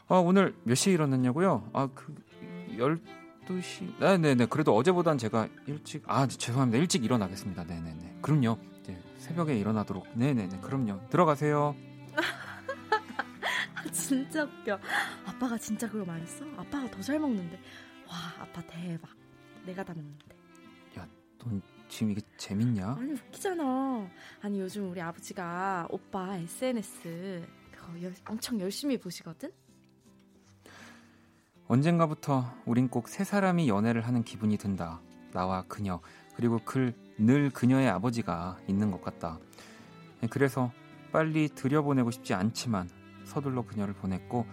[0.08, 1.68] 아, 오늘 몇 시에 일어났냐고요?
[1.72, 2.14] 아, 그,
[2.78, 3.98] 12시.
[4.00, 4.46] 네, 네, 네.
[4.46, 6.78] 그래도 어제보단 제가 일찍, 아, 죄송합니다.
[6.78, 7.64] 일찍 일어나겠습니다.
[7.64, 8.16] 네, 네, 네.
[8.22, 8.58] 그럼요.
[8.86, 10.06] 네, 새벽에 일어나도록.
[10.14, 10.58] 네, 네, 네.
[10.60, 11.00] 그럼요.
[11.10, 11.74] 들어가세요.
[13.74, 14.78] 아, 진짜 웃겨.
[15.26, 16.44] 아빠가 진짜 그걸 말했어?
[16.56, 17.58] 아빠가 더 잘 먹는데.
[18.14, 19.10] 와, 아빠 대박.
[19.66, 20.24] 내가 다 먹는데.
[21.38, 22.92] 넌 지금 이게 재밌냐?
[22.98, 24.08] 아니, 웃기잖아.
[24.40, 29.50] 아니, 요즘 우리 아버지가 오빠 SNS 그거 열- 엄청 열심히 보시거든?
[31.66, 35.00] 언젠가부터 우린 꼭 세 사람이 연애를 하는 기분이 든다.
[35.32, 36.00] 나와 그녀,
[36.36, 39.38] 그리고 그늘 그녀의 아버지가 있는 것 같다.
[40.30, 40.72] 그래서
[41.12, 42.88] 빨리 들여보내고 싶지 않지만
[43.24, 44.46] 서둘러 그녀를 보냈고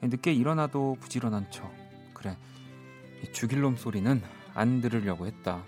[0.00, 1.70] 늦게 일어나도 부지런한 척.
[2.14, 2.51] 그래, 이
[3.30, 4.20] 죽일 놈 소리는
[4.54, 5.62] 안 들으려고 했다.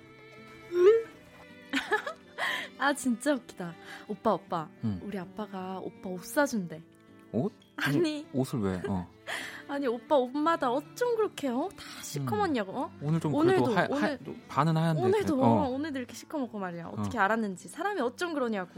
[2.79, 3.73] 아, 진짜 웃기다.
[4.09, 4.69] 오빠, 오빠.
[4.85, 5.01] 응.
[5.03, 6.83] 우리 아빠가 오빠 옷 사준대.
[7.33, 7.53] 옷?
[7.77, 8.83] 아니 옷을 왜?
[8.89, 9.09] 어.
[9.67, 11.69] 아니 오빠 옷마다 어쩜 그렇게 어?
[11.77, 12.91] 다 시커먼냐고 어?
[13.01, 15.03] 오늘 좀 오늘도, 그래도 하, 하, 오늘- 반은 하얀데.
[15.03, 15.47] 오늘도 그래.
[15.47, 15.69] 어.
[15.71, 18.73] 오늘도 이렇게 시커멓고 말이야 어떻게 알았는지 사람이 어쩜 그러냐고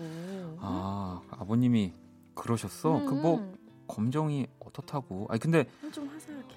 [0.60, 1.92] 아 아버님이
[2.34, 3.00] 그러셨어?
[3.04, 3.56] 그뭐 음,
[3.88, 5.26] 검정이 어떻다고?
[5.28, 6.54] 아니 근데 음, 좀 화사하게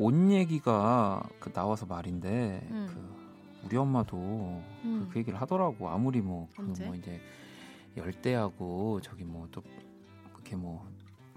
[0.00, 2.86] 옷 얘기가 그 나와서 말인데 음.
[2.88, 5.04] 그 우리 엄마도 음.
[5.06, 5.88] 그, 그 얘기를 하더라고.
[5.88, 6.84] 아무리 뭐그 언제?
[6.86, 7.20] 뭐 이제
[7.96, 9.62] 열대하고 저기 뭐 또
[10.32, 10.88] 그렇게 뭐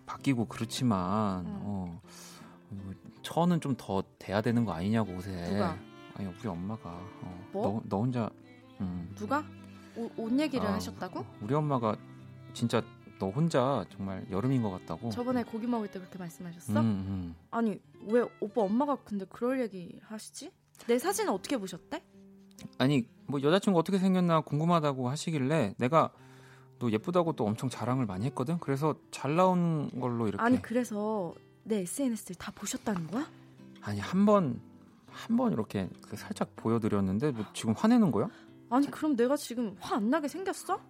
[0.06, 1.60] 바뀌고 그렇지만 음.
[1.64, 2.02] 어.
[2.70, 5.50] 뭐 천은 좀더 돼야 되는 거 아니냐고 옷에.
[5.52, 5.78] 누가?
[6.16, 6.90] 아니 우리 엄마가
[7.22, 7.48] 어.
[7.52, 7.64] 뭐?
[7.64, 8.30] 너, 너 혼자
[8.82, 9.12] 음.
[9.16, 9.44] 누가
[9.96, 11.26] 옷, 옷 얘기를 아, 하셨다고?
[11.42, 11.96] 우리 엄마가
[12.54, 12.82] 진짜
[13.24, 15.10] 너 혼자 정말 여름인 것 같다고.
[15.10, 16.74] 저번에 고기 먹을 때 그렇게 말씀하셨어?
[16.74, 17.36] 음, 음.
[17.52, 20.52] 아니 왜 오빠 엄마가 근데 그럴 얘기 하시지?
[20.88, 22.04] 내 사진을 어떻게 보셨대?
[22.78, 26.12] 아니 뭐 여자친구 어떻게 생겼나 궁금하다고 하시길래 내가
[26.80, 28.58] 또 예쁘다고 또 엄청 자랑을 많이 했거든.
[28.60, 33.26] 그래서 잘 나온 걸로 이렇게 아니 그래서 내 SNS를 다 보셨다는 거야?
[33.82, 34.60] 아니 한 번
[35.14, 38.28] 한 번 이렇게 그 살짝 보여드렸는데 뭐 지금 화내는 거야?
[38.70, 40.82] 아니 그럼 내가 지금 화 안 나게 생겼어?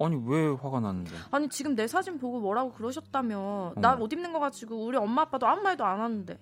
[0.00, 1.10] 아니 왜 화가 났는데?
[1.30, 3.72] 아니 지금 내 사진 보고 뭐라고 그러셨다며 어.
[3.76, 6.38] 나옷 입는 거 가지고 우리 엄마 아빠도 아무 말도 안 하는데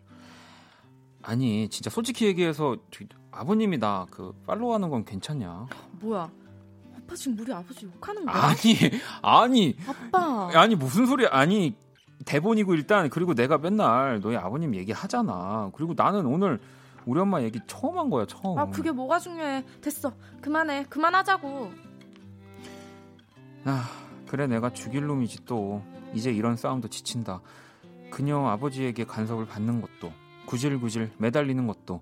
[1.23, 2.77] 아니 진짜 솔직히 얘기해서
[3.31, 5.67] 아버님이 나 그 팔로우하는 건 괜찮냐?
[6.01, 6.31] 뭐야
[6.97, 8.35] 아빠 지금 우리 아버지 욕하는 거야?
[8.43, 8.77] 아니
[9.23, 11.29] 아니 아빠 아니 무슨 소리야?
[11.33, 11.75] 아니
[12.25, 15.71] 대본이고 일단 그리고 내가 맨날 너희 아버님 얘기하잖아.
[15.75, 16.61] 그리고 나는 오늘
[17.07, 18.59] 우리 엄마 얘기 처음 한 거야 처음.
[18.59, 21.73] 아 그게 뭐가 중요해 됐어 그만해 그만하자고
[23.65, 23.89] 아,
[24.29, 25.83] 그래 내가 죽일 놈이지 또.
[26.15, 27.43] 이제 이런 싸움도 지친다.
[28.11, 30.11] 그녀 아버지에게 간섭을 받는 것도
[30.47, 32.01] 구질구질 매달리는 것도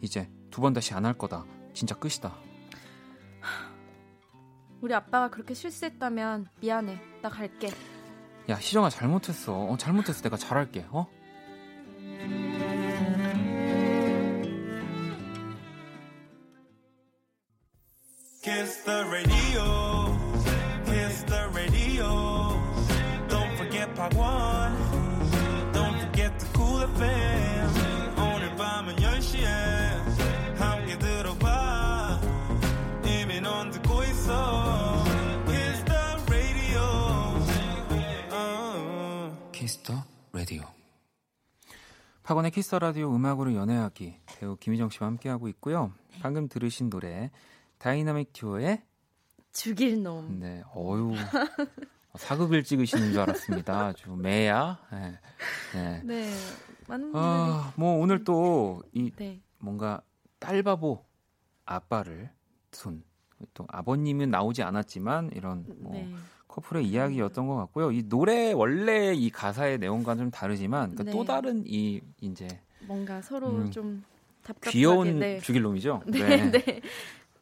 [0.00, 1.44] 이제 두 번 다시 안 할 거다.
[1.74, 2.34] 진짜 끝이다.
[4.80, 7.00] 우리 아빠가 그렇게 실수했다면 미안해.
[7.20, 7.68] 나 갈게.
[8.48, 9.52] 야 희정아 잘못했어.
[9.58, 10.22] 어, 잘못했어.
[10.22, 10.86] 내가 잘할게.
[10.90, 11.06] 어?
[18.42, 19.47] Kiss the radio.
[42.28, 47.30] 박원의 키스 더 라디오 음악으로 연애하기 배우 김희정 씨와 함께하고 있고요 방금 들으신 노래
[47.78, 48.82] 다이나믹 듀오의
[49.50, 51.14] 죽일 놈 네, 어유
[52.16, 53.86] 사극을 찍으시는 줄 알았습니다.
[53.86, 54.78] 아주 매야.
[54.90, 55.18] 네.
[55.72, 56.02] 네.
[56.04, 56.30] 네
[56.88, 60.02] 많은 분들이 아, 뭐 오늘 또이 네 뭔가
[60.38, 61.06] 딸바보
[61.64, 62.30] 아빠를
[62.70, 63.04] 둔.
[63.54, 66.12] 또 아버님은 나오지 않았지만 이런 뭐 네.
[66.58, 67.92] 커플의 이야기였던 것 같고요.
[67.92, 71.10] 이 노래 원래 이 가사의 내용과는 좀 다르지만 그러니까 네.
[71.12, 72.48] 또 다른 이 이제
[72.86, 74.04] 뭔가 서로 음, 좀
[74.42, 75.38] 답답하게 귀여운 네.
[75.40, 76.02] 죽일 놈이죠.
[76.06, 76.80] 네, 네.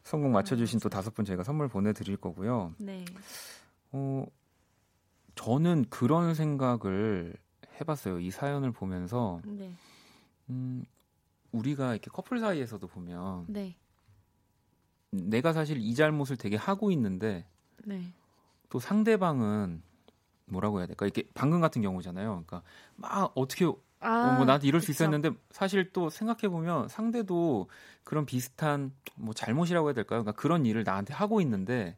[0.03, 2.73] 성공 맞춰주신 또 다섯 분 저희가 선물 보내드릴 거고요.
[2.77, 3.05] 네.
[3.91, 4.25] 어,
[5.35, 7.35] 저는 그런 생각을
[7.79, 8.19] 해봤어요.
[8.19, 9.71] 이 사연을 보면서, 네.
[10.49, 10.83] 음,
[11.51, 13.75] 우리가 이렇게 커플 사이에서도 보면, 네.
[15.11, 17.45] 내가 사실 이 잘못을 되게 하고 있는데,
[17.85, 18.13] 네.
[18.69, 19.81] 또 상대방은
[20.45, 21.05] 뭐라고 해야 될까?
[21.05, 22.29] 이렇게 방금 같은 경우잖아요.
[22.29, 22.63] 그러니까
[22.95, 25.03] 막 어떻게 어, 아, 뭐 나한테 이럴 수 그쵸.
[25.03, 27.69] 있었는데 사실 또 생각해 보면 상대도
[28.03, 30.23] 그런 비슷한 뭐 잘못이라고 해야 될까요?
[30.23, 31.97] 그러니까 그런 일을 나한테 하고 있는데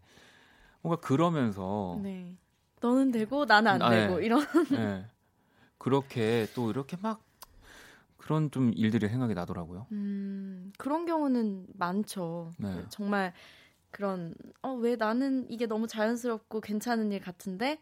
[0.82, 2.38] 뭔가 그러면서 네.
[2.82, 4.26] 너는 되고 나는 안 아, 되고 네.
[4.26, 4.42] 이런
[4.74, 5.06] 예.
[5.78, 7.22] 그렇게 또 이렇게 막
[8.18, 9.88] 그런 좀 일들이 생각이 나더라고요.
[9.92, 12.52] 음, 그런 경우는 많죠.
[12.58, 12.86] 네.
[12.90, 13.34] 정말
[13.92, 17.80] 그런 어 왜 나는 이게 너무 자연스럽고 괜찮은 일 같은데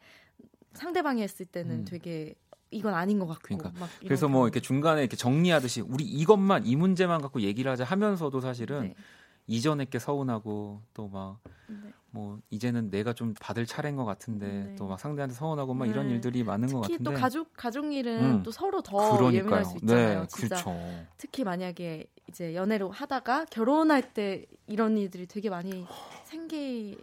[0.74, 1.86] 상대방이 했을 때는 음.
[1.86, 2.36] 되게
[2.72, 3.88] 이건 아닌 것 같고 그러니까.
[4.00, 4.46] 그래서 뭐.
[4.46, 8.96] 이렇게 중간에 이렇게 정리하듯이 우리 이것만 이 문제만 갖고 얘기를 하자 하면서도 사실은 네.
[9.48, 11.34] 이전에 게 서운하고 또 막뭐
[11.70, 12.42] 네.
[12.50, 14.76] 이제는 내가 좀 받을 차례인 것 같은데 네.
[14.76, 16.16] 또막 상대한테 서운하고 막 이런 네.
[16.16, 18.44] 일들이 많은 것 특히 같은데 또 가족 가족 일은 음.
[18.44, 20.22] 또 서로 더 예민할 수 있잖아요.
[20.22, 21.06] 네, 진짜 그렇죠.
[21.18, 25.86] 특히 만약에 이제 연애로 하다가 결혼할 때 이런 일들이 되게 많이
[26.26, 26.98] 생기는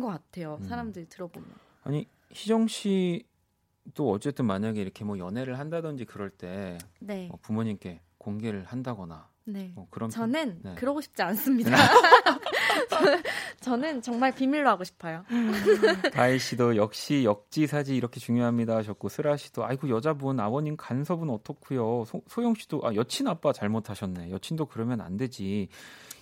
[0.00, 0.58] 것 같아요.
[0.60, 0.64] 음.
[0.64, 1.48] 사람들 들어보면.
[1.84, 8.64] 아니 희정 씨도 어쨌든 만약에 이렇게 뭐 연애를 한다든지 그럴 때 네, 뭐 부모님께 공개를
[8.64, 9.72] 한다거나 네.
[9.74, 10.74] 뭐 그런 저는 네.
[10.74, 11.70] 그러고 싶지 않습니다.
[13.60, 15.24] 저는 정말 비밀로 하고 싶어요.
[16.12, 22.22] 다혜 씨도 역시 역지사지 이렇게 중요합니다 하셨고 슬아 씨도 아이고 여자분 아버님 간섭은 어떻고요 소,
[22.28, 25.68] 소영 씨도 아 여친 아빠 잘못하셨네 여친도 그러면 안 되지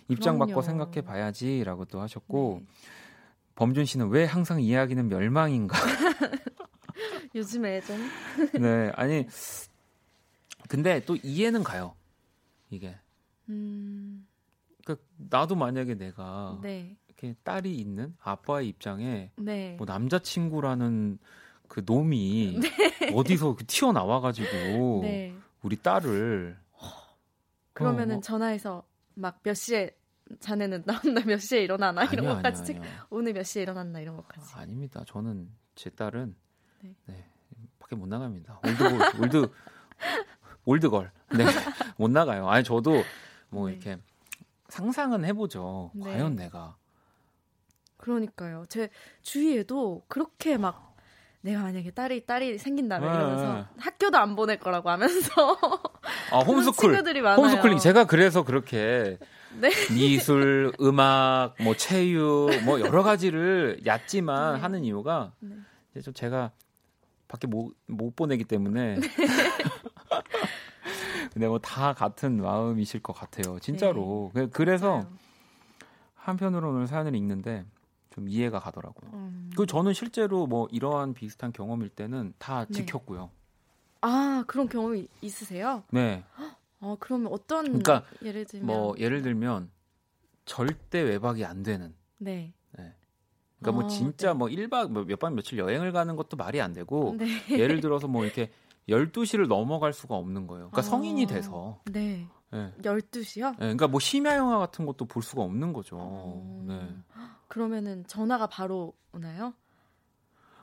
[0.09, 0.53] 입장 그럼요.
[0.53, 2.67] 바꿔 생각해 봐야지라고 또 하셨고 네.
[3.57, 5.77] 범준 씨는 왜 항상 이야기는 멸망인가
[7.35, 8.11] 요즘에 좀.
[8.55, 9.27] 네, 아니
[10.69, 11.95] 근데 또 이해는 가요.
[12.71, 12.97] 이게
[13.49, 14.27] 음,
[14.85, 16.97] 그 나도 만약에 내가 네.
[17.09, 19.75] 이렇게 딸이 있는 아빠의 입장에 네.
[19.79, 21.19] 뭐 남자친구라는
[21.69, 22.61] 그 놈이
[23.15, 25.35] 어디서 그 튀어나와가지고 네.
[25.63, 26.57] 우리 딸을
[27.73, 28.85] 그러면은 어, 전화해서
[29.15, 29.97] 막 몇 시에
[30.41, 32.93] 자네는 다음날 몇 시에 일어나나 이런 아니요, 것까지 아니요, 책- 아니요.
[33.11, 34.55] 오늘 몇 시에 일어났나 이런 것까지.
[34.55, 35.03] 아, 아닙니다.
[35.07, 36.35] 저는 제 딸은
[36.83, 36.95] 네.
[37.07, 37.25] 네.
[37.79, 38.61] 밖에 못 나갑니다.
[38.65, 39.51] old old
[40.65, 41.13] old girl.
[41.37, 41.45] 네.
[41.97, 42.49] 못 나가요.
[42.49, 43.03] 아니 저도
[43.57, 43.73] 뭐 네.
[43.73, 43.97] 이렇게
[44.69, 45.91] 상상은 해보죠.
[45.95, 46.13] 네.
[46.13, 46.77] 과연 내가
[47.97, 48.67] 그러니까요.
[48.69, 48.91] 제
[49.23, 50.95] 주위에도 그렇게 막
[51.41, 53.17] 내가 만약에 딸이 딸이 생긴다면 네.
[53.17, 55.31] 이러면서 학교도 안 보낼 거라고 하면서
[56.33, 57.47] 아 홈스쿨 친구들이 많아요.
[57.47, 59.19] 홈스쿨링 제가 그래서 그렇게
[59.59, 59.71] 네.
[59.95, 64.61] 미술, 음악, 뭐 체육, 뭐 여러 가지를 얕지만 네.
[64.61, 65.57] 하는 이유가 네.
[65.93, 66.51] 이제 좀 제가
[67.27, 68.97] 밖에 못, 못 보내기 때문에.
[71.37, 73.59] 근데 뭐 다 같은 마음이실 것 같아요.
[73.59, 74.31] 진짜로.
[74.33, 75.13] 그- 그래서 맞아요.
[76.15, 77.67] 한편으로 오늘 사연을 읽는데
[78.09, 79.11] 좀 이해가 가더라고요.
[79.13, 79.51] 음.
[79.55, 82.73] 그 저는 실제로 뭐 이러한 비슷한 경험일 때는 다 네.
[82.73, 83.29] 지켰고요.
[84.01, 85.83] 아 그런 경험이 있으세요?
[85.91, 86.25] 네.
[86.81, 89.71] 아 그러면 어떤 그러니까 예를 들면 뭐 예를 들면
[90.47, 92.55] 절대 외박이 안 되는 네.
[93.59, 94.39] 그러니까 뭐 아, 진짜 네.
[94.39, 97.27] 뭐 1박 몇박 며칠 여행을 가는 것도 말이 안 되고 네.
[97.51, 98.51] 예를 들어서 뭐 이렇게
[98.89, 100.71] 12시를 넘어갈 수가 없는 거예요.
[100.71, 100.83] 그러니까 아.
[100.83, 101.81] 성인이 돼서.
[101.87, 102.29] 네.
[102.53, 102.73] 예.
[102.83, 103.55] 12시요?
[103.55, 105.97] 예, 그러니까 뭐 심야 영화 같은 것도 볼 수가 없는 거죠.
[105.99, 106.65] 어.
[106.67, 106.89] 네.
[107.49, 109.55] 그러면은 전화가 바로 오나요?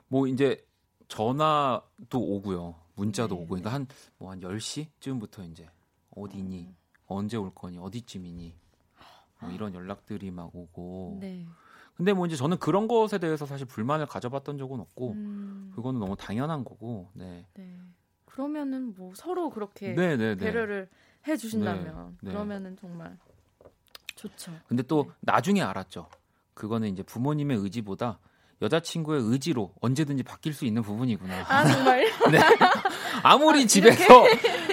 [0.08, 0.66] 뭐 이제
[1.08, 2.74] 전화도 오고요.
[2.96, 3.48] 문자도 네, 오고.
[3.48, 3.86] 그러니까 한
[4.18, 5.68] 뭐한 10시쯤부터 이제
[6.10, 6.74] 어디니?
[7.06, 7.78] 언제 올 거니?
[7.78, 8.54] 어디쯤이니?
[9.40, 11.18] 뭐 이런 연락들이 막 오고.
[11.20, 11.46] 네.
[11.96, 16.16] 근데 뭐 이제 저는 그런 것에 대해서 사실 불만을 가져봤던 적은 없고 음, 그거는 너무
[16.16, 17.10] 당연한 거고.
[17.12, 17.46] 네.
[17.54, 17.78] 네.
[18.34, 20.36] 그러면은 뭐 서로 그렇게 네, 네, 네.
[20.36, 20.88] 배려를
[21.28, 22.30] 해 주신다면 네, 네.
[22.32, 23.16] 그러면은 정말
[24.16, 24.50] 좋죠.
[24.66, 25.10] 근데 또 네.
[25.20, 26.08] 나중에 알았죠.
[26.54, 28.18] 그거는 이제 부모님의 의지보다
[28.60, 31.44] 여자친구의 의지로 언제든지 바뀔 수 있는 부분이구나.
[31.48, 32.40] 아 정말 네.
[33.22, 34.24] 아무리 집에서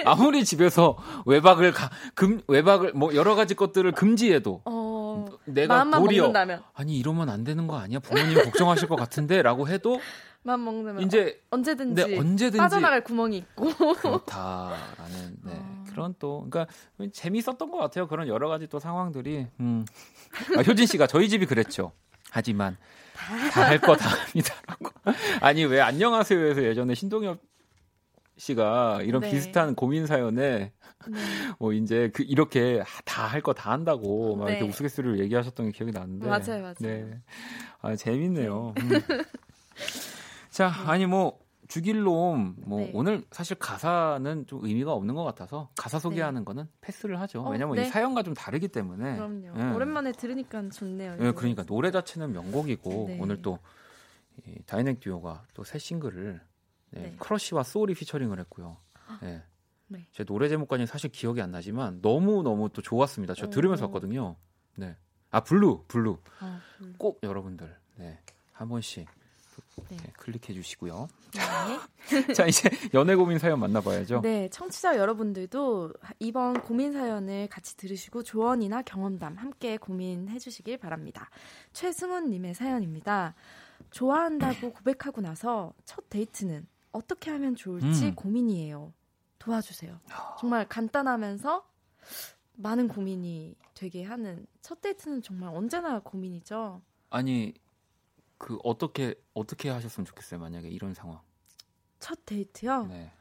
[0.06, 0.96] 아무리 집에서
[1.26, 7.28] 외박을 가, 금 외박을 뭐 여러 가지 것들을 금지해도 어 내가 도리어 먹는다면 아니 이러면
[7.28, 8.00] 안 되는 거 아니야?
[8.00, 10.00] 부모님 걱정하실 것 같은데라고 해도
[10.44, 15.52] 마음 먹는다면 이제 어, 언제든지 네, 언제든지 빠져나갈 구멍이 있고 그렇다라는 네.
[15.56, 15.84] 아.
[15.90, 16.72] 그런 또 그러니까
[17.12, 18.08] 재밌었던 것 같아요.
[18.08, 19.84] 그런 여러 가지 또 상황들이 음.
[20.56, 21.92] 아, 효진 씨가 저희 집이 그랬죠.
[22.30, 22.76] 하지만
[23.52, 24.90] 다 할 거 다 합니다라고.
[25.40, 27.40] 아니 왜 안녕하세요에서 예전에 신동엽
[28.38, 29.30] 씨가 이런 네.
[29.30, 30.72] 비슷한 고민 사연에 네.
[31.60, 34.68] 뭐 이제 그 이렇게 다 할 거 다 한다고 막 이렇게 네.
[34.68, 36.74] 우스갯소리로 얘기하셨던 게 기억이 나는데 맞아요, 맞아요.
[36.80, 37.20] 네.
[37.82, 38.74] 아 재밌네요.
[38.78, 38.90] 음.
[40.52, 42.90] 자, 아니 뭐 죽일 놈, 뭐 네.
[42.94, 47.42] 오늘 사실 가사는 좀 의미가 없는 것 같아서 가사 소개하는 거는 패스를 하죠.
[47.42, 47.82] 어, 왜냐면 네.
[47.82, 49.16] 이 사연과 좀 다르기 때문에.
[49.16, 49.52] 그럼요.
[49.58, 49.74] 예.
[49.74, 51.16] 오랜만에 들으니까 좋네요.
[51.20, 51.32] 예.
[51.32, 53.18] 그러니까 노래 자체는 명곡이고 네.
[53.20, 53.58] 오늘 또
[54.46, 56.40] 이 다이나믹 듀오가 또 새 싱글을
[56.90, 57.16] 네, 네.
[57.18, 58.76] 크러쉬와 쏠이 피처링을 했고요.
[59.20, 59.42] 네.
[59.88, 60.06] 네.
[60.10, 63.34] 제 노래 제목까지는 사실 기억이 안 나지만 너무 너무 또 좋았습니다.
[63.34, 63.50] 저 오.
[63.50, 64.36] 들으면서 왔거든요.
[64.76, 64.96] 네.
[65.30, 66.18] 아 Blue, Blue.
[66.40, 66.94] 어, 음.
[66.98, 68.18] 꼭 여러분들 네,
[68.52, 69.06] 한 번씩
[69.88, 69.96] 네.
[69.96, 71.08] 네, 클릭해 주시고요.
[71.34, 72.34] 네.
[72.34, 74.20] 자 이제 연애 고민 사연 만나봐야죠.
[74.22, 81.30] 네, 청취자 여러분들도 이번 고민 사연을 같이 들으시고 조언이나 경험담 함께 고민해 주시길 바랍니다.
[81.72, 83.34] 최승훈님의 사연입니다.
[83.90, 88.14] 좋아한다고 고백하고 나서 첫 데이트는 어떻게 하면 좋을지 음.
[88.14, 88.92] 고민이에요.
[89.38, 89.98] 도와주세요.
[90.38, 91.66] 정말 간단하면서
[92.54, 96.80] 많은 고민이 되게 하는 첫 데이트는 정말 언제나 고민이죠.
[97.10, 97.52] 아니
[98.42, 101.20] 그 어떻게 어떻게 하셨으면 좋겠어요 만약에 이런 상황.
[102.00, 102.86] 첫 데이트요?
[102.86, 103.12] 네.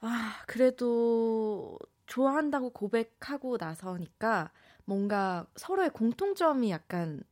[0.00, 4.52] 아, 그래도 좋아한다고 고백하고 나서니까
[4.84, 7.22] 뭔가 서로의 공통점이 약간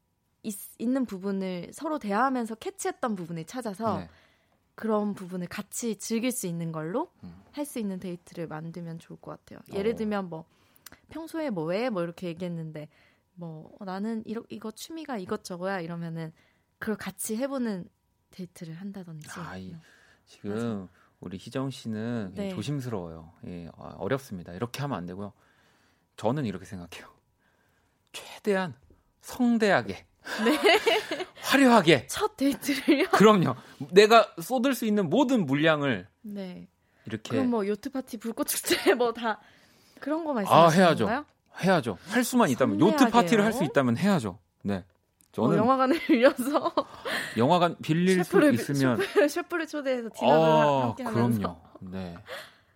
[0.43, 4.09] 있, 는 부분을 서로 대화하면서 캐치했던 부분을 찾아서 네.
[4.75, 7.45] 그런 부분을 같이 즐길 수 있는 걸로 음.
[7.53, 9.61] 할수 있는 데이트를 만들면 좋을 것 같아요.
[9.71, 9.97] 예를 어.
[9.97, 10.47] 들면 뭐
[11.11, 12.89] 평소에 뭐왜뭐 이렇게 얘기했는데
[13.35, 16.33] 뭐 어, 나는 이러, 이거 취미가 이것저거야 이러면은
[16.85, 17.89] 그걸 같이 해보는
[18.31, 19.27] 데이트를 한다든지.
[19.41, 19.81] 아, 이- 음.
[20.27, 22.51] 지금 우리 희정 씨는 네.
[22.51, 23.33] 조심스러워요.
[23.47, 24.53] 예, 아, 어렵습니다.
[24.53, 25.33] 이렇게 하면 안 되고요.
[26.19, 27.09] 저는 이렇게 생각해요.
[28.13, 28.75] 최대한
[29.23, 29.95] 성대하게,
[30.45, 30.59] 네.
[31.41, 32.07] 화려하게.
[32.09, 33.09] 첫 데이트를요?
[33.13, 33.55] 그럼요.
[33.91, 36.69] 내가 쏟을 수 있는 모든 물량을 네.
[37.07, 39.41] 이렇게 그럼 뭐 요트 파티 불꽃 축제 뭐 다
[40.01, 41.05] 그런 거아 말씀하시는 해야죠.
[41.07, 41.25] 건가요?
[41.63, 41.97] 해야죠.
[42.09, 43.65] 할 수만 있다면 요트 파티를 할수 성대하게요?
[43.71, 44.39] 있다면 해야죠.
[44.63, 44.85] 네.
[45.35, 46.73] 저는 어, 영화관을 빌려서
[47.37, 51.57] 영화관 빌릴 수 있으면 셰프, 셰프를 초대해서 디너를 아, 함께 하면서 그럼요.
[51.81, 52.15] 네.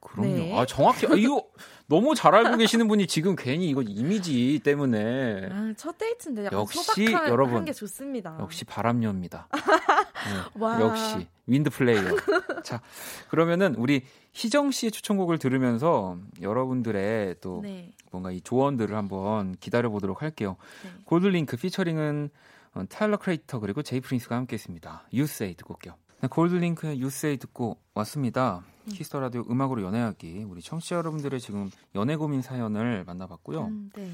[0.01, 0.29] 그럼요.
[0.35, 0.59] 네.
[0.59, 1.45] 아, 정확히 아, 이거
[1.87, 6.83] 너무 잘 알고 계시는 분이 지금 괜히 이거 이미지 때문에 아, 첫 데이트인데 약간 역시
[6.83, 8.37] 소박한 여러분, 한게 좋습니다.
[8.41, 9.49] 역시 바람녀입니다.
[9.55, 10.81] 네, 와.
[10.81, 12.17] 역시 wind player.
[12.63, 12.83] 자,
[13.29, 17.93] 그러면은 우리 희정 씨의 추천곡을 들으면서 여러분들의 또 네.
[18.13, 20.57] 뭔가 이 조언들을 한번 기다려 보도록 할게요.
[20.85, 20.91] 네.
[21.05, 22.31] 골드링크 피처링은
[22.75, 25.09] 어, 타일러 더 크리에이터 그리고 제이 프린스가 함께했습니다.
[25.13, 25.95] U Say 듣고 올게요.
[26.21, 28.63] 네, 골드링크의 U Say 듣고 왔습니다.
[28.89, 28.93] 음.
[28.93, 33.67] 키스 더 라디오 음악으로 연애하기 우리 청취자 여러분들의 지금 연애 고민 사연을 만나봤고요.
[33.67, 34.11] 음, 네.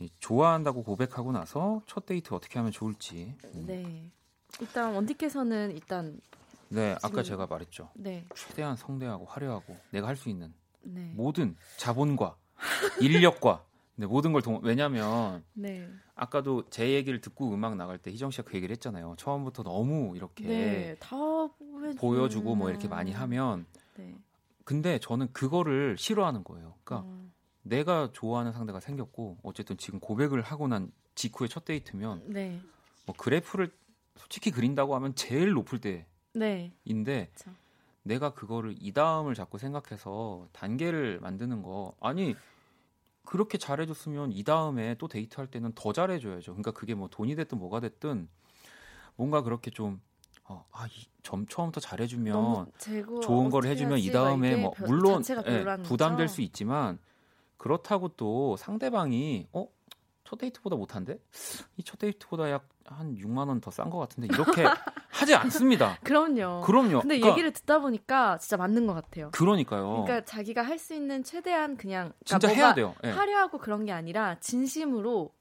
[0.00, 3.34] 이 좋아한다고 고백하고 나서 첫 데이트 어떻게 하면 좋을지.
[3.54, 3.64] 음.
[3.66, 4.10] 네.
[4.60, 6.20] 일단 원디께서는 일단
[6.68, 7.90] 네, 아까 지금- 제가 말했죠.
[7.94, 8.24] 네.
[8.34, 10.52] 최대한 성대하고 화려하고 내가 할 수 있는
[10.82, 11.12] 네.
[11.14, 12.36] 모든 자본과
[13.00, 13.64] 인력과
[13.96, 14.60] 네, 모든 걸 동...
[14.62, 15.88] 왜냐면 네.
[16.14, 19.14] 아까도 제 얘기를 듣고 음악 나갈 때 희정 씨가 그 얘기를 했잖아요.
[19.18, 20.96] 처음부터 너무 이렇게 네.
[21.98, 23.66] 보여주고 뭐 이렇게 많이 하면
[23.98, 24.16] 네.
[24.64, 26.74] 근데 저는 그거를 싫어하는 거예요.
[26.84, 27.30] 그러니까 어,
[27.62, 32.60] 내가 좋아하는 상대가 생겼고 어쨌든 지금 고백을 하고 난 직후에 첫 데이트면 네.
[33.06, 33.72] 뭐 그래프를
[34.16, 36.04] 솔직히 그린다고 하면 제일 높을 네.
[36.84, 37.50] 때인데 그쵸.
[38.02, 42.36] 내가 그거를 이 다음을 자꾸 생각해서 단계를 만드는 거 아니
[43.24, 46.52] 그렇게 잘해줬으면 이 다음에 또 데이트할 때는 더 잘해줘야죠.
[46.52, 48.28] 그러니까 그게 뭐 돈이 됐든 뭐가 됐든
[49.16, 50.00] 뭔가 그렇게 좀
[50.48, 52.72] 어, 아, 이, 점 처음부터 잘해주면
[53.22, 56.28] 좋은 걸 해주면 이 다음에 막뭐 물론 예, 부담될?
[56.28, 56.98] 수 있지만
[57.58, 59.66] 그렇다고 또 상대방이 어?
[60.24, 61.18] 첫 데이트보다 못한데?
[61.76, 64.64] 이 첫 데이트보다 약 한 6만 원 더 싼 것 같은데 이렇게
[65.10, 65.98] 하지 않습니다.
[66.02, 66.62] 그럼요.
[66.62, 67.00] 그럼요.
[67.00, 69.30] 근데 그러니까, 얘기를 듣다 보니까 진짜 맞는 것 같아요.
[69.32, 70.04] 그러니까요.
[70.04, 72.94] 그러니까 자기가 할 수 있는 최대한 그냥 그러니까 진짜 해야 돼요.
[73.04, 73.10] 예.
[73.10, 75.34] 화려하고 그런 게 아니라 진심으로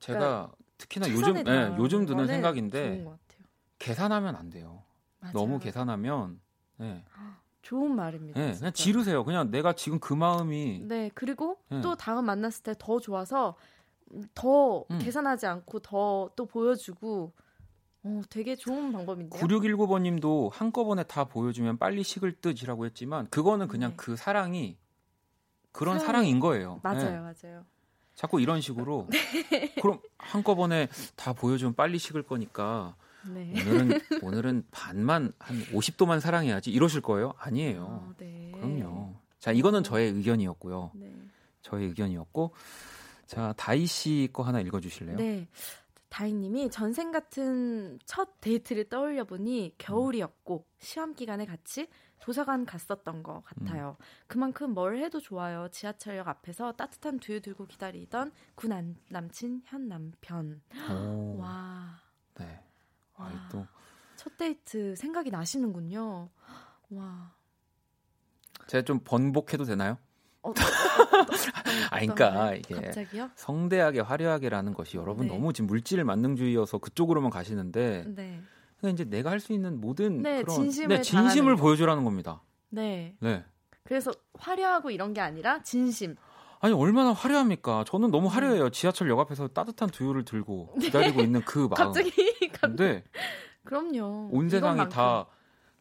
[0.00, 3.06] 제가 특히나 요즘 예, 요즘 드는 생각인데.
[3.80, 4.84] 계산하면 안 돼요.
[5.18, 5.32] 맞아요.
[5.34, 6.40] 너무 계산하면
[6.80, 7.04] 예,
[7.62, 8.40] 좋은 말입니다.
[8.40, 8.58] 예, 진짜.
[8.60, 9.24] 그냥 지르세요.
[9.24, 11.80] 그냥 내가 지금 그 마음이 네 그리고 예.
[11.80, 13.56] 또 다음 만났을 때 더 좋아서
[14.34, 14.98] 더 음.
[15.00, 17.32] 계산하지 않고 더 또 보여주고
[18.02, 19.40] 어, 되게 좋은 방법인데요.
[19.42, 23.96] 9619번님도 한꺼번에 다 보여주면 빨리 식을 듯이라고 했지만 그거는 그냥 네.
[23.98, 24.78] 그 사랑이
[25.72, 26.80] 그런 사랑이- 사랑인 거예요.
[26.82, 27.18] 맞아요, 예.
[27.18, 27.64] 맞아요.
[28.14, 29.06] 자꾸 이런 식으로
[29.82, 32.96] 그럼 한꺼번에 다 보여주면 빨리 식을 거니까
[33.28, 33.52] 네.
[33.66, 37.34] 오늘은 오늘은 반만 한 50도만 사랑해야지 이러실 거예요?
[37.38, 37.84] 아니에요.
[37.84, 38.50] 어, 네.
[38.54, 39.14] 그럼요.
[39.38, 40.92] 자, 이거는 저의 의견이었고요.
[40.94, 41.14] 네.
[41.62, 42.54] 저의 의견이었고
[43.26, 45.16] 자, 다희 씨 거 하나 읽어 주실래요?
[45.16, 45.48] 네.
[46.08, 51.86] 다희님이 전생 같은 첫 데이트를 떠올려 보니 겨울이었고 시험 기간에 같이
[52.18, 53.96] 도서관 갔었던 것 같아요.
[54.26, 55.68] 그만큼 뭘 해도 좋아요.
[55.70, 60.60] 지하철역 앞에서 따뜻한 두유 들고 기다리던 군 남친 현 남편.
[60.90, 62.00] 오, 와.
[62.34, 62.60] 네.
[63.20, 63.26] 와.
[63.26, 66.28] 아, 또첫 데이트 생각이 나시는군요.
[66.90, 67.32] 와.
[68.66, 69.98] 제가 좀 번복해도 되나요?
[70.42, 70.52] 어,
[71.90, 72.54] 아, 그러니까?
[72.54, 73.30] 이게 갑자기요?
[73.34, 75.32] 성대하게 화려하게라는 것이 여러분 네.
[75.34, 78.40] 너무 지금 물질 만능주의여서 그쪽으로만 가시는데 네.
[78.78, 81.56] 그냥 이제 내가 할 수 있는 모든 네, 그런 진심을 네, 진심을.
[81.56, 82.42] 보여주라는 겁니다.
[82.70, 83.16] 네.
[83.20, 83.44] 네.
[83.84, 86.16] 그래서 화려하고 이런 게 아니라 진심.
[86.60, 87.84] 아니 얼마나 화려합니까?
[87.86, 88.34] 저는 너무 네.
[88.34, 88.70] 화려해요.
[88.70, 91.74] 지하철 역 앞에서 따뜻한 두유를 들고 기다리고 있는 그 마음.
[91.74, 92.12] 갑자기
[92.52, 93.02] 갑- 근데
[93.64, 94.28] 그럼요.
[94.32, 94.88] 온 세상이.
[94.88, 95.26] 다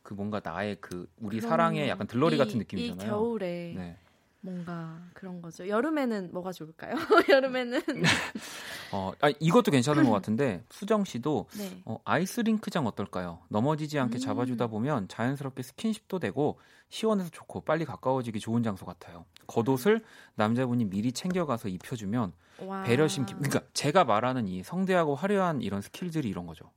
[0.01, 1.39] 그 뭔가 나의 그 우리.
[1.39, 3.05] 사랑의 약간 들러리 이- 같은 느낌이잖아요.
[3.05, 3.97] 이 겨울에 네.
[4.41, 5.67] 뭔가 그런 거죠.
[5.67, 6.95] 여름에는 뭐가 좋을까요?
[7.29, 7.81] 여름에는
[8.93, 11.81] 어, 아, 이것도 괜찮은 것 같은데 수정 씨도 네.
[11.85, 13.39] 어, 아이스링크장 어떨까요?
[13.49, 14.19] 넘어지지 않게 음.
[14.19, 16.57] 잡아주다 보면 자연스럽게 스킨십도 되고
[16.89, 19.25] 시원해서 좋고 빨리 가까워지기 좋은 장소 같아요.
[19.47, 20.03] 겉옷을
[20.35, 22.31] 남자분이 미리 챙겨가서 입혀주면
[22.65, 22.83] 와.
[22.83, 23.35] 배려심 깊.
[23.37, 26.71] 그러니까 제가 말하는 이 성대하고 화려한 이런 스킬들이 이런 거죠.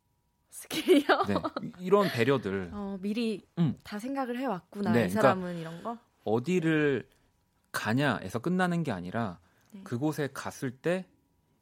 [0.50, 1.06] 스킬이요.
[1.28, 3.78] 네, 이- 이런 배려들 어, 미리 음.
[3.84, 4.90] 다 생각을 해 왔구나.
[4.92, 5.96] 네, 이 그러니까 사람은 이런 거.
[6.24, 7.08] 어디를
[7.72, 9.38] 가냐에서 끝나는 게 아니라
[9.70, 9.80] 네.
[9.82, 11.06] 그곳에 갔을 때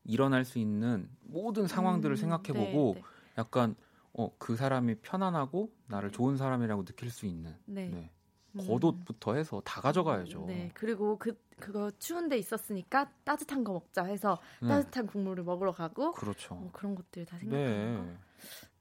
[0.04, 3.02] 일어날 수 있는 모든 상황들을 음, 생각해보고 네,
[3.38, 3.76] 약간
[4.12, 7.88] 어, 그 사람이 편안하고 나를 좋은 사람이라고 느낄 수 있는 네.
[7.88, 7.90] 네.
[7.90, 8.10] 네.
[8.52, 8.66] 음.
[8.66, 10.44] 겉옷부터 해서 다 가져가야죠.
[10.46, 10.70] 네.
[10.74, 16.54] 그리고 그 그거 추운데 있었으니까 따뜻한 거 먹자 해서 네, 따뜻한 국물을 먹으러 가고 그렇죠.
[16.54, 18.12] 어, 그런 것들 다 생각하는 네.
[18.12, 18.30] 거.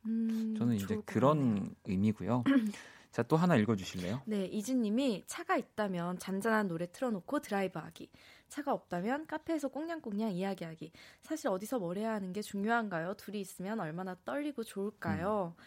[0.05, 0.99] 음, 저는 이제.
[1.05, 2.43] 그런 의미고요.
[3.11, 4.21] 자, 또 하나 읽어 주실래요?
[4.25, 8.09] 네, 이진 님이 차가 있다면 잔잔한 노래 틀어 놓고 드라이브하기.
[8.49, 10.91] 차가 없다면 카페에서 꽁냥꽁냥 이야기하기.
[11.21, 13.15] 사실 어디서 뭘 해야 하는 게 중요한가요?
[13.15, 15.55] 둘이 있으면 얼마나 떨리고 좋을까요?
[15.57, 15.63] 음.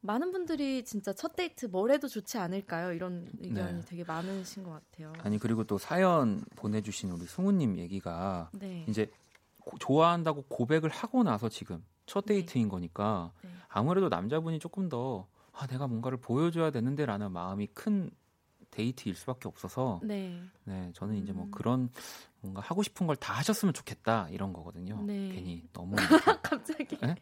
[0.00, 2.92] 많은 분들이 진짜 첫 데이트 뭘 해도 좋지 않을까요?
[2.92, 3.84] 이런 의견이 네.
[3.86, 5.12] 되게 많으신 것 같아요.
[5.18, 9.08] 아니 그리고 또 사연 보내주신 우리 승우님 얘기가 네, 이제
[9.60, 12.34] 고- 좋아한다고 고백을 하고 나서 지금 첫 네.
[12.34, 13.50] 데이트인 거니까 네.
[13.68, 18.10] 아무래도 남자분이 조금 더 아, 내가 뭔가를 보여줘야 되는데라는 마음이 큰
[18.70, 20.40] 데이트일 수밖에 없어서 네.
[20.64, 21.50] 네 저는 이제 뭐 음.
[21.50, 21.90] 그런
[22.40, 25.02] 뭔가 하고 싶은 걸 다 하셨으면 좋겠다 이런 거거든요.
[25.02, 25.28] 네.
[25.28, 25.94] 괜히 너무
[26.42, 26.96] 갑자기.
[27.00, 27.14] 네?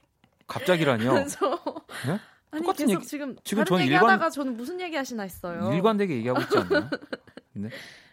[0.46, 1.26] 갑자기라뇨.
[1.26, 1.50] 저
[2.06, 2.18] 네?
[2.52, 5.72] 아니 똑같은 계속 얘기- 지금 지금 저는 얘기하다가 일관- 저는 무슨 얘기 하시나 했어요.
[5.72, 6.90] 일관되게 얘기하고 있지 않나요?
[7.54, 7.68] 네.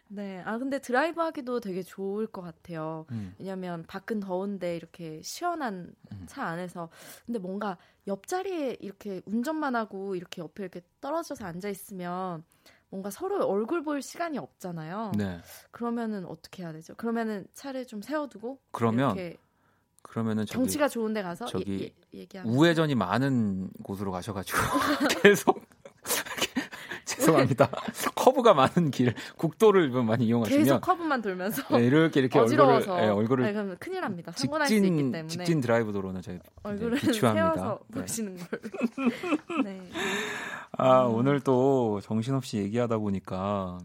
[0.10, 0.42] 네.
[0.46, 3.06] 아 근데 드라이브 하기도 되게 좋을 것 같아요.
[3.12, 3.34] 음.
[3.40, 6.24] 왜냐면 밖은 더운데 이렇게 시원한 음.
[6.28, 6.90] 차 안에서
[7.26, 7.78] 근데 뭔가
[8.08, 12.44] 옆자리에 이렇게 운전만 하고 이렇게 옆에 이렇게 떨어져서 앉아 있으면
[12.90, 15.12] 뭔가 서로 얼굴 볼 시간이 없잖아요.
[15.18, 15.40] 네.
[15.72, 16.96] 그러면은 어떻게 해야 되죠?
[16.96, 19.38] 그러면은 차를 좀 세워두고 그러면 이렇게
[20.02, 24.58] 그러면은 저기 경치가 좋은데 가서 저기 예, 예, 우회전이 많은 곳으로 가셔가지고
[25.22, 25.62] 계속
[27.18, 27.70] 죄송합니다.
[28.16, 33.12] 커브가 많은 길, 국도를 많이 이용하시면 계속 커브만 돌면서 네, 이렇게 이렇게 어지러워서 얼굴을, 네,
[33.12, 34.32] 얼굴을 아니, 그러면 큰일 납니다.
[34.36, 37.80] 사고 날수 있기 직진 때문에 직진 드라이브 도로는 저희 얼굴을 네, 비추합니다.
[37.88, 38.02] 네.
[38.02, 38.62] 보시는 걸.
[39.64, 39.90] 네.
[40.72, 41.16] 아 음.
[41.16, 43.80] 오늘 또 정신없이 얘기하다 보니까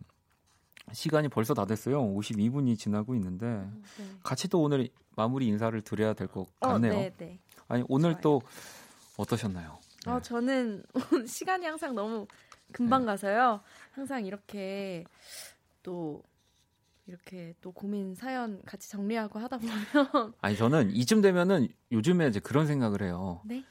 [0.92, 2.02] 시간이 벌써 다 됐어요.
[2.02, 4.04] 52분이 지나고 있는데 네.
[4.22, 6.92] 같이 또 오늘 마무리 인사를 드려야 될것 어, 같네요.
[6.92, 7.38] 네, 네.
[7.68, 8.20] 아니 오늘 좋아요.
[8.22, 8.42] 또
[9.16, 9.78] 어떠셨나요?
[10.06, 10.10] 네.
[10.10, 10.82] 어, 저는
[11.26, 12.26] 시간이 항상 너무
[12.72, 13.06] 금방 네.
[13.06, 13.60] 가서요.
[13.92, 15.04] 항상 이렇게
[15.82, 16.22] 또
[17.06, 19.74] 이렇게 또 고민 사연 같이 정리하고 하다 보면
[20.40, 23.42] 아니 저는 이쯤 되면은 요즘에 이제 그런 생각을 해요.
[23.44, 23.64] 네.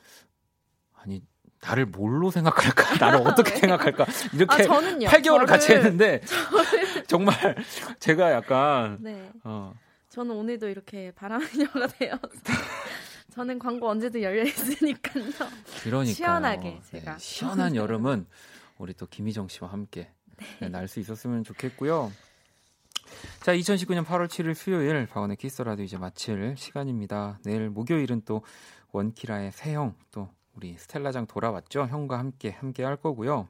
[0.94, 1.22] 아니
[1.62, 2.96] 나를 뭘로 생각할까?
[3.06, 3.60] 나를 어떻게 네.
[3.62, 4.04] 생각할까?
[4.04, 5.08] 아 이렇게 저는요.
[5.08, 6.22] 8개월을 같이 저를- 했는데
[7.08, 7.36] 정말
[8.00, 9.32] 제가 약간 네.
[9.44, 9.74] 어,
[10.10, 12.20] 저는 오늘도 이렇게 바람이녀가 되어서
[13.32, 15.24] 저는 광고 언제든 열려 있으니까요.
[15.84, 17.18] 그러니까 시원하게 제가.
[17.18, 18.26] 시원한 여름은
[18.78, 20.12] 우리 또 김희정 씨와 함께
[20.60, 22.12] 네, 날수 있었으면 좋겠고요.
[23.42, 27.40] 자, 2019년 8월 7일 수요일 박원의 키스 라디오 이제 마칠 시간입니다.
[27.44, 28.44] 내일 목요일은 또
[28.92, 31.88] 원키라의 새형 또 우리 스텔라장 돌아왔죠.
[31.88, 33.48] 형과 함께 함께 할 거고요.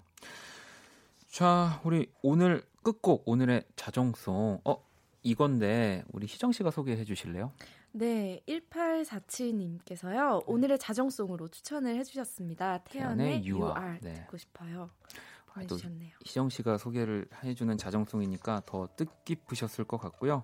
[1.27, 4.83] 자, 우리 오늘 끝곡 오늘의 자정송 어
[5.23, 7.51] 이건데 우리 희정 씨가 소개해 주실래요?
[7.93, 10.43] 네, 1847님께서요.
[10.47, 12.79] 오늘의 자정송으로 추천을 해주셨습니다.
[12.85, 13.99] 태연의 You Are.
[14.01, 14.13] 네.
[14.13, 14.89] 듣고 싶어요.
[15.09, 16.11] 또 보내주셨네요.
[16.23, 20.43] 희정 씨가 소개를 해주는 자정송이니까 더 뜻깊으셨을 것 같고요.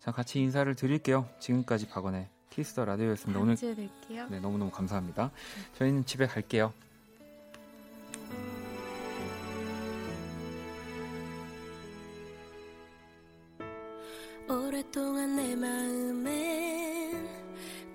[0.00, 1.28] 자, 같이 인사를 드릴게요.
[1.38, 3.40] 지금까지 박원의 Kiss the Radio였습니다.
[3.40, 4.28] 오늘 뵐게요.
[4.30, 5.30] 네, 너무너무 감사합니다.
[5.74, 6.74] 저희는 집에 갈게요.
[14.48, 16.41] 오랫동안 내 마음엔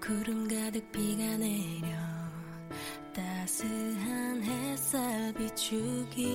[0.07, 1.89] 구름 가득 비가 내려
[3.13, 6.25] 따스한 햇살 비추길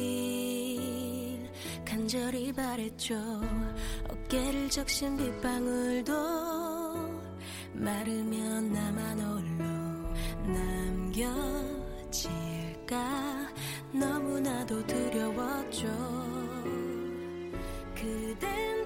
[1.83, 3.15] 간절히 바랬죠.
[4.11, 6.13] 어깨를 적신 빗방울도
[7.73, 9.65] 마르면 나만 홀로
[11.73, 12.99] 남겨질까
[13.91, 15.89] 너무나도 두려웠죠.
[17.95, 18.82] 그댄